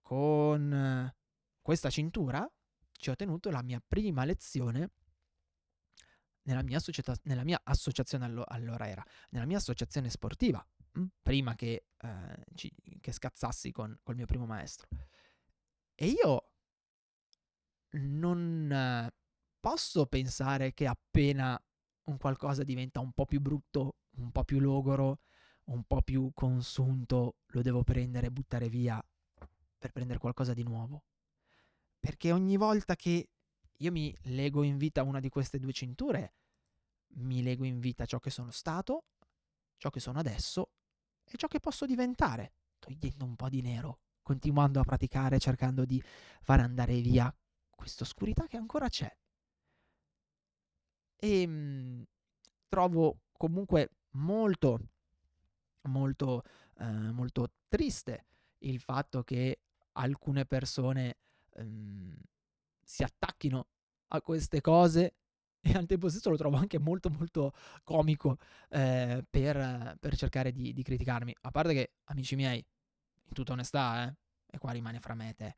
con 0.00 1.12
questa 1.60 1.90
cintura 1.90 2.48
ci 2.92 3.10
ho 3.10 3.16
tenuto 3.16 3.50
la 3.50 3.62
mia 3.62 3.82
prima 3.86 4.24
lezione 4.24 4.90
nella 6.44 6.62
mia, 6.62 6.78
società, 6.78 7.14
nella 7.24 7.44
mia 7.44 7.60
associazione 7.62 8.24
allo, 8.24 8.44
allora 8.46 8.88
era, 8.88 9.04
nella 9.30 9.46
mia 9.46 9.58
associazione 9.58 10.08
sportiva, 10.10 10.64
mh, 10.92 11.00
hm, 11.00 11.06
prima 11.22 11.54
che, 11.54 11.86
eh, 11.96 12.44
ci, 12.54 12.72
che 13.00 13.12
scazzassi 13.12 13.70
con, 13.72 13.96
col 14.02 14.16
mio 14.16 14.26
primo 14.26 14.46
maestro. 14.46 14.88
E 15.94 16.06
io 16.06 16.52
non 17.92 18.70
eh, 18.72 19.14
posso 19.60 20.06
pensare 20.06 20.72
che 20.72 20.86
appena 20.86 21.60
un 22.04 22.16
qualcosa 22.18 22.64
diventa 22.64 23.00
un 23.00 23.12
po' 23.12 23.26
più 23.26 23.40
brutto, 23.40 23.96
un 24.16 24.30
po' 24.30 24.44
più 24.44 24.58
logoro, 24.58 25.20
un 25.64 25.84
po' 25.84 26.02
più 26.02 26.30
consunto, 26.34 27.36
lo 27.46 27.62
devo 27.62 27.84
prendere 27.84 28.26
e 28.26 28.30
buttare 28.30 28.68
via 28.68 29.02
per 29.78 29.92
prendere 29.92 30.18
qualcosa 30.18 30.54
di 30.54 30.62
nuovo. 30.62 31.04
Perché 31.98 32.32
ogni 32.32 32.56
volta 32.56 32.96
che 32.96 33.28
io 33.76 33.92
mi 33.92 34.16
lego 34.22 34.62
in 34.62 34.76
vita 34.76 35.02
una 35.02 35.20
di 35.20 35.28
queste 35.28 35.58
due 35.58 35.72
cinture, 35.72 36.34
mi 37.14 37.42
lego 37.42 37.64
in 37.64 37.78
vita 37.78 38.06
ciò 38.06 38.18
che 38.18 38.30
sono 38.30 38.50
stato, 38.50 39.04
ciò 39.76 39.90
che 39.90 40.00
sono 40.00 40.18
adesso 40.18 40.70
e 41.24 41.36
ciò 41.36 41.46
che 41.46 41.60
posso 41.60 41.86
diventare, 41.86 42.54
togliendo 42.78 43.24
un 43.24 43.36
po' 43.36 43.48
di 43.48 43.60
nero, 43.60 44.00
continuando 44.22 44.80
a 44.80 44.84
praticare, 44.84 45.38
cercando 45.38 45.84
di 45.84 46.02
far 46.40 46.60
andare 46.60 47.00
via 47.00 47.34
questa 47.70 48.04
oscurità 48.04 48.46
che 48.46 48.56
ancora 48.56 48.88
c'è. 48.88 49.12
E 51.24 51.46
mh, 51.46 51.52
mm, 51.52 52.02
trovo 52.68 53.20
comunque 53.36 53.90
molto, 54.12 54.80
molto, 55.82 56.42
eh, 56.78 56.84
molto 56.84 57.48
triste 57.68 58.24
il 58.58 58.80
fatto 58.80 59.22
che 59.22 59.60
alcune 59.92 60.46
persone 60.46 61.18
ehm, 61.54 62.16
si 62.82 63.04
attacchino 63.04 63.66
a 64.08 64.20
queste 64.20 64.60
cose 64.60 65.14
e 65.62 65.72
al 65.74 65.86
tempo 65.86 66.08
stesso 66.08 66.28
lo 66.28 66.36
trovo 66.36 66.56
anche 66.56 66.80
molto 66.80 67.08
molto 67.08 67.52
comico 67.84 68.38
eh, 68.70 69.24
per, 69.28 69.96
per, 70.00 70.16
cercare 70.16 70.50
di, 70.50 70.72
di, 70.72 70.82
criticarmi. 70.82 71.34
A 71.42 71.50
parte 71.52 71.72
che, 71.72 71.92
amici 72.04 72.34
miei, 72.34 72.58
in 72.58 73.32
tutta 73.32 73.52
onestà, 73.52 74.08
eh, 74.08 74.16
e 74.46 74.58
qua 74.58 74.72
rimane 74.72 74.98
fra 74.98 75.14
me 75.14 75.28
e 75.28 75.34
te, 75.34 75.56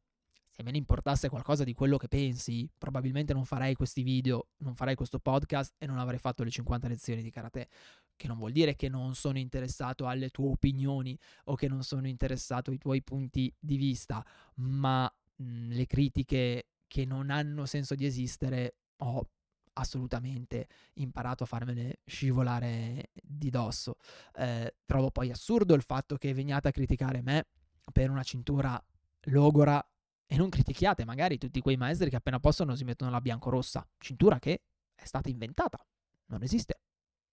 se 0.56 0.62
me 0.62 0.70
ne 0.70 0.76
importasse 0.76 1.28
qualcosa 1.28 1.64
di 1.64 1.74
quello 1.74 1.96
che 1.96 2.06
pensi, 2.06 2.70
probabilmente 2.78 3.32
non 3.32 3.44
farei 3.44 3.74
questi 3.74 4.04
video, 4.04 4.50
non 4.58 4.76
farei 4.76 4.94
questo 4.94 5.18
podcast 5.18 5.74
e 5.78 5.86
non 5.86 5.98
avrei 5.98 6.20
fatto 6.20 6.44
le 6.44 6.50
50 6.50 6.86
lezioni 6.86 7.22
di 7.22 7.30
karate. 7.30 7.68
Che 8.14 8.28
non 8.28 8.38
vuol 8.38 8.52
dire 8.52 8.76
che 8.76 8.88
non 8.88 9.16
sono 9.16 9.38
interessato 9.38 10.06
alle 10.06 10.30
tue 10.30 10.50
opinioni 10.50 11.18
o 11.46 11.56
che 11.56 11.66
non 11.66 11.82
sono 11.82 12.06
interessato 12.06 12.70
ai 12.70 12.78
tuoi 12.78 13.02
punti 13.02 13.52
di 13.58 13.76
vista, 13.76 14.24
ma 14.58 15.12
mh, 15.36 15.72
le 15.72 15.86
critiche 15.86 16.68
che 16.86 17.04
non 17.04 17.30
hanno 17.30 17.66
senso 17.66 17.96
di 17.96 18.06
esistere 18.06 18.76
ho 18.98 19.28
assolutamente 19.72 20.68
imparato 20.94 21.42
a 21.42 21.46
farmene 21.46 21.98
scivolare 22.04 23.10
di 23.12 23.50
dosso. 23.50 23.96
Eh, 24.36 24.72
trovo 24.86 25.10
poi 25.10 25.32
assurdo 25.32 25.74
il 25.74 25.82
fatto 25.82 26.16
che 26.16 26.32
veniate 26.32 26.68
a 26.68 26.70
criticare 26.70 27.22
me 27.22 27.48
per 27.92 28.08
una 28.08 28.22
cintura 28.22 28.80
logora 29.28 29.84
e 30.26 30.36
non 30.36 30.48
critichiate 30.48 31.04
magari 31.04 31.38
tutti 31.38 31.60
quei 31.60 31.76
maestri 31.76 32.10
che 32.10 32.16
appena 32.16 32.40
possono 32.40 32.74
si 32.74 32.84
mettono 32.84 33.10
la 33.10 33.20
biancorossa, 33.20 33.86
cintura 33.98 34.38
che 34.38 34.62
è 34.94 35.04
stata 35.04 35.28
inventata, 35.28 35.84
non 36.26 36.42
esiste. 36.42 36.80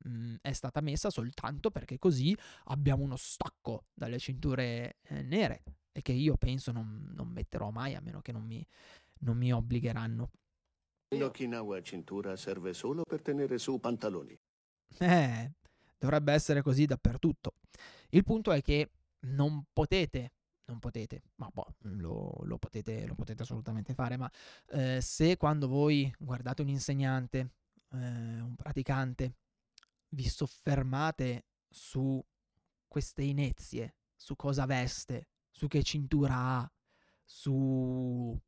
Mm, 0.08 0.38
è 0.41 0.51
stata 0.51 0.82
messa 0.82 1.12
soltanto 1.12 1.69
perché 1.69 1.99
così 1.99 2.36
abbiamo 2.65 3.04
uno 3.04 3.17
stacco 3.17 3.86
dalle 3.93 4.17
cinture 4.17 4.97
eh, 5.04 5.21
nere 5.21 5.63
e 5.91 6.01
che 6.01 6.12
io 6.12 6.38
penso 6.38 6.71
non, 6.71 7.12
non 7.13 7.27
metterò 7.27 7.69
mai 7.69 7.93
a 7.95 8.01
meno 8.01 8.21
che 8.21 8.32
non 8.32 8.43
mi, 8.43 8.65
non 9.19 9.38
mi 9.38 9.54
obbligheranno. 9.54 10.32
L'Okinawa 11.15 11.82
cintura 11.82 12.36
serve 12.36 12.73
solo 12.73 13.04
per 13.04 13.21
tenere 13.21 13.58
su 13.58 13.80
pantaloni. 13.80 14.38
Eh, 14.97 15.51
dovrebbe 15.97 16.34
essere 16.34 16.62
così 16.62 16.86
dappertutto. 16.86 17.56
Il 18.10 18.23
punto 18.23 18.51
è 18.51 18.62
che 18.62 18.89
non 19.27 19.65
potete, 19.71 20.32
non 20.71 20.79
potete, 20.79 21.21
ma 21.36 21.49
boh, 21.53 21.75
lo, 21.81 22.39
lo, 22.43 22.57
potete, 22.57 23.05
lo 23.05 23.13
potete 23.13 23.43
assolutamente 23.43 23.93
fare, 23.93 24.15
ma 24.15 24.31
eh, 24.69 25.01
se 25.01 25.36
quando 25.36 25.67
voi 25.67 26.12
guardate 26.17 26.62
un 26.62 26.69
insegnante, 26.69 27.39
eh, 27.91 27.97
un 28.41 28.55
praticante, 28.55 29.36
vi 30.10 30.27
soffermate 30.27 31.45
su 31.69 32.23
queste 32.88 33.21
inezie, 33.23 33.95
su 34.15 34.36
cosa 34.36 34.65
veste, 34.65 35.27
su 35.51 35.67
che 35.67 35.84
cintura 35.84 36.36
ha, 36.36 36.71
su 37.23 38.39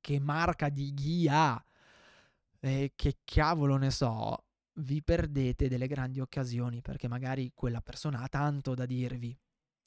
che 0.00 0.18
marca 0.18 0.68
di 0.68 0.92
ghi 0.92 1.28
ha, 1.28 1.64
e 2.60 2.92
che 2.96 3.18
cavolo 3.24 3.76
ne 3.76 3.92
so, 3.92 4.44
vi 4.80 5.00
perdete 5.02 5.68
delle 5.68 5.86
grandi 5.86 6.18
occasioni 6.18 6.82
perché 6.82 7.06
magari 7.06 7.52
quella 7.54 7.80
persona 7.80 8.20
ha 8.20 8.28
tanto 8.28 8.74
da 8.74 8.84
dirvi. 8.84 9.36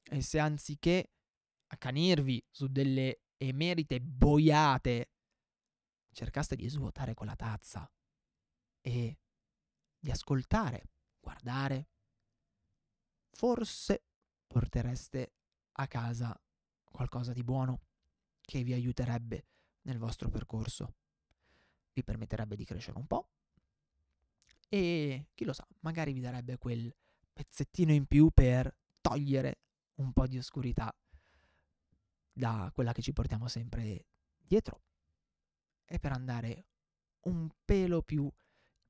E 0.03 0.21
se 0.21 0.39
anziché 0.39 1.11
accanirvi 1.71 2.43
su 2.49 2.67
delle 2.67 3.21
emerite 3.37 4.01
boiate, 4.01 5.11
cercaste 6.11 6.55
di 6.55 6.67
svuotare 6.67 7.13
quella 7.13 7.35
tazza 7.35 7.89
e 8.81 9.19
di 9.97 10.11
ascoltare, 10.11 10.89
guardare, 11.19 11.87
forse 13.31 14.03
portereste 14.47 15.33
a 15.73 15.87
casa 15.87 16.39
qualcosa 16.83 17.31
di 17.31 17.43
buono 17.43 17.81
che 18.41 18.63
vi 18.63 18.73
aiuterebbe 18.73 19.45
nel 19.83 19.97
vostro 19.97 20.29
percorso. 20.29 20.95
Vi 21.93 22.03
permetterebbe 22.03 22.55
di 22.55 22.65
crescere 22.65 22.97
un 22.97 23.07
po' 23.07 23.29
e 24.67 25.27
chi 25.33 25.45
lo 25.45 25.53
sa, 25.53 25.65
magari 25.79 26.11
vi 26.11 26.19
darebbe 26.19 26.57
quel 26.57 26.93
pezzettino 27.31 27.93
in 27.93 28.05
più 28.05 28.29
per 28.31 28.73
togliere 28.99 29.59
un 29.95 30.11
po' 30.11 30.27
di 30.27 30.37
oscurità 30.37 30.93
da 32.31 32.71
quella 32.73 32.93
che 32.93 33.01
ci 33.01 33.13
portiamo 33.13 33.47
sempre 33.47 34.07
dietro 34.37 34.83
e 35.85 35.99
per 35.99 36.11
andare 36.11 36.65
un 37.25 37.49
pelo 37.63 38.01
più 38.01 38.31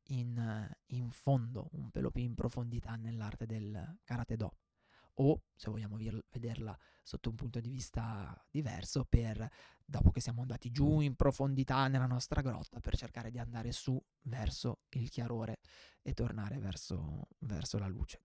in, 0.09 0.75
in 0.87 1.09
fondo, 1.09 1.69
un 1.73 1.89
pelo 1.91 2.11
più 2.11 2.21
in 2.21 2.35
profondità 2.35 2.95
nell'arte 2.95 3.45
del 3.45 3.99
karate 4.03 4.35
do 4.35 4.57
o 5.15 5.43
se 5.55 5.69
vogliamo 5.69 5.97
vederla 6.29 6.77
sotto 7.03 7.29
un 7.29 7.35
punto 7.35 7.59
di 7.59 7.69
vista 7.69 8.35
diverso 8.49 9.05
per 9.05 9.47
dopo 9.83 10.11
che 10.11 10.21
siamo 10.21 10.41
andati 10.41 10.71
giù 10.71 11.01
in 11.01 11.15
profondità 11.15 11.87
nella 11.87 12.05
nostra 12.05 12.41
grotta 12.41 12.79
per 12.79 12.95
cercare 12.95 13.29
di 13.29 13.39
andare 13.39 13.71
su 13.71 14.01
verso 14.23 14.81
il 14.89 15.09
chiarore 15.09 15.59
e 16.01 16.13
tornare 16.13 16.57
verso, 16.59 17.27
verso 17.39 17.77
la 17.77 17.87
luce. 17.87 18.21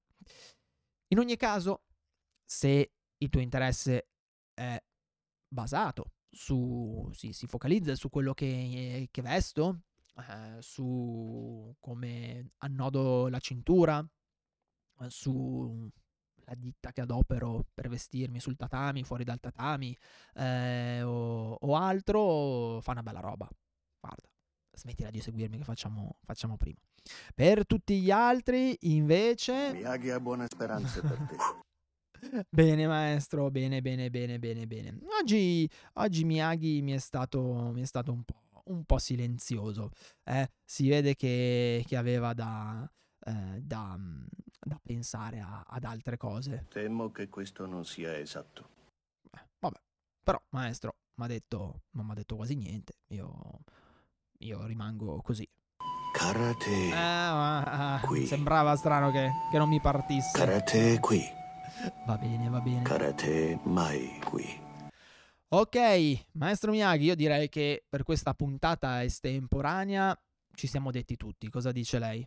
In 1.08 1.18
ogni 1.18 1.36
caso, 1.36 1.84
se 2.44 2.92
il 3.16 3.28
tuo 3.28 3.40
interesse 3.40 4.08
è 4.54 4.82
basato 5.48 6.12
su, 6.30 7.08
sì, 7.12 7.32
si 7.32 7.46
focalizza 7.46 7.94
su 7.94 8.10
quello 8.10 8.34
che, 8.34 9.08
che 9.10 9.22
vesto, 9.22 9.80
eh, 10.16 10.60
su 10.60 11.74
come 11.80 12.52
annodo 12.58 13.28
la 13.28 13.38
cintura, 13.38 14.06
eh, 15.00 15.10
su 15.10 15.88
la 16.48 16.54
ditta 16.54 16.92
che 16.92 17.00
adopero 17.00 17.66
per 17.74 17.88
vestirmi 17.88 18.38
sul 18.38 18.56
tatami, 18.56 19.02
fuori 19.02 19.24
dal 19.24 19.40
tatami 19.40 19.96
eh, 20.34 21.02
o, 21.02 21.54
o, 21.54 21.76
altro, 21.76 22.80
fa 22.80 22.92
una 22.92 23.02
bella 23.02 23.20
roba. 23.20 23.48
Guarda, 23.98 24.28
smettila 24.72 25.10
di 25.10 25.20
seguirmi 25.20 25.58
che 25.58 25.64
facciamo, 25.64 26.18
facciamo 26.24 26.56
prima. 26.56 26.78
Per 27.34 27.66
tutti 27.66 28.00
gli 28.00 28.10
altri, 28.10 28.76
invece... 28.82 29.72
Miyagi 29.72 30.10
ha 30.10 30.20
buone 30.20 30.46
speranze 30.48 31.00
per 31.00 31.18
te. 31.18 31.36
Bene 32.48 32.86
maestro, 32.86 33.50
bene, 33.50 33.80
bene, 33.80 34.10
bene, 34.10 34.38
bene, 34.38 34.66
bene. 34.66 34.98
Oggi, 35.20 35.68
oggi 35.94 36.24
Miyagi 36.24 36.82
mi 36.82 36.92
è 36.92 36.98
stato, 36.98 37.70
mi 37.72 37.82
è 37.82 37.84
stato 37.84 38.12
un, 38.12 38.22
po', 38.22 38.62
un 38.64 38.84
po' 38.84 38.98
silenzioso. 38.98 39.90
Eh? 40.24 40.48
Si 40.64 40.88
vede 40.88 41.14
che, 41.14 41.84
che 41.86 41.96
aveva 41.96 42.32
da, 42.32 42.88
eh, 43.24 43.60
da, 43.60 43.98
da, 44.60 44.80
pensare 44.82 45.40
a, 45.40 45.64
ad 45.66 45.84
altre 45.84 46.16
cose. 46.16 46.66
Temo 46.68 47.10
che 47.10 47.28
questo 47.28 47.66
non 47.66 47.84
sia 47.84 48.16
esatto. 48.16 48.68
Eh, 49.32 49.46
vabbè, 49.58 49.80
però 50.22 50.40
maestro 50.50 50.96
mi 51.16 51.24
ha 51.24 51.28
detto, 51.28 51.82
non 51.90 52.06
mi 52.06 52.12
ha 52.12 52.14
detto 52.14 52.36
quasi 52.36 52.54
niente, 52.54 52.94
io, 53.08 53.60
io 54.38 54.66
rimango 54.66 55.20
così. 55.22 55.48
Karate. 56.12 56.88
Eh, 56.88 56.92
ah, 56.94 58.00
qui. 58.02 58.24
Sembrava 58.24 58.74
strano 58.76 59.10
che, 59.10 59.30
che 59.50 59.58
non 59.58 59.68
mi 59.68 59.80
partisse. 59.80 60.38
Karate 60.38 60.98
qui. 60.98 61.44
Va 62.06 62.16
bene, 62.16 62.48
va 62.48 62.60
bene. 62.60 62.82
Karate 62.82 63.58
mai 63.64 64.20
qui. 64.24 64.64
Ok, 65.48 66.26
maestro 66.32 66.72
Miyagi, 66.72 67.04
io 67.04 67.14
direi 67.14 67.48
che 67.48 67.84
per 67.88 68.02
questa 68.02 68.34
puntata 68.34 69.02
estemporanea 69.04 70.18
ci 70.54 70.66
siamo 70.66 70.90
detti 70.90 71.16
tutti. 71.16 71.48
Cosa 71.48 71.70
dice 71.70 71.98
lei? 71.98 72.26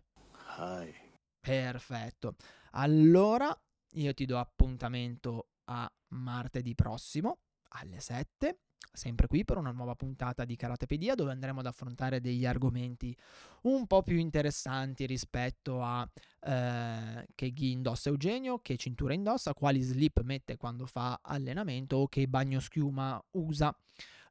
Hai. 0.58 0.94
Perfetto. 1.40 2.36
Allora 2.72 3.56
io 3.94 4.14
ti 4.14 4.26
do 4.26 4.38
appuntamento 4.38 5.50
a 5.66 5.92
martedì 6.10 6.76
prossimo 6.76 7.40
alle 7.70 8.00
7, 8.00 8.60
sempre 8.92 9.28
qui 9.28 9.46
per 9.46 9.58
una 9.58 9.72
nuova 9.72 9.96
puntata 9.96 10.46
di 10.46 10.56
Karatepedia 10.56 11.16
dove 11.16 11.32
andremo 11.32 11.60
ad 11.60 11.66
affrontare 11.66 12.20
degli 12.20 12.46
argomenti 12.46 13.16
un 13.64 13.88
po' 13.88 14.04
più 14.04 14.18
interessanti 14.18 15.06
rispetto 15.06 15.82
a 15.82 16.10
eh, 16.42 17.28
che 17.36 17.52
ghi 17.52 17.72
indossa 17.72 18.10
Eugenio, 18.10 18.60
che 18.60 18.78
cintura 18.78 19.14
indossa, 19.14 19.54
quali 19.54 19.82
slip 19.82 20.22
mette 20.22 20.58
quando 20.58 20.86
fa 20.86 21.20
allenamento 21.22 21.98
o 21.98 22.08
che 22.08 22.28
bagno 22.28 22.60
schiuma 22.60 23.22
usa. 23.32 23.76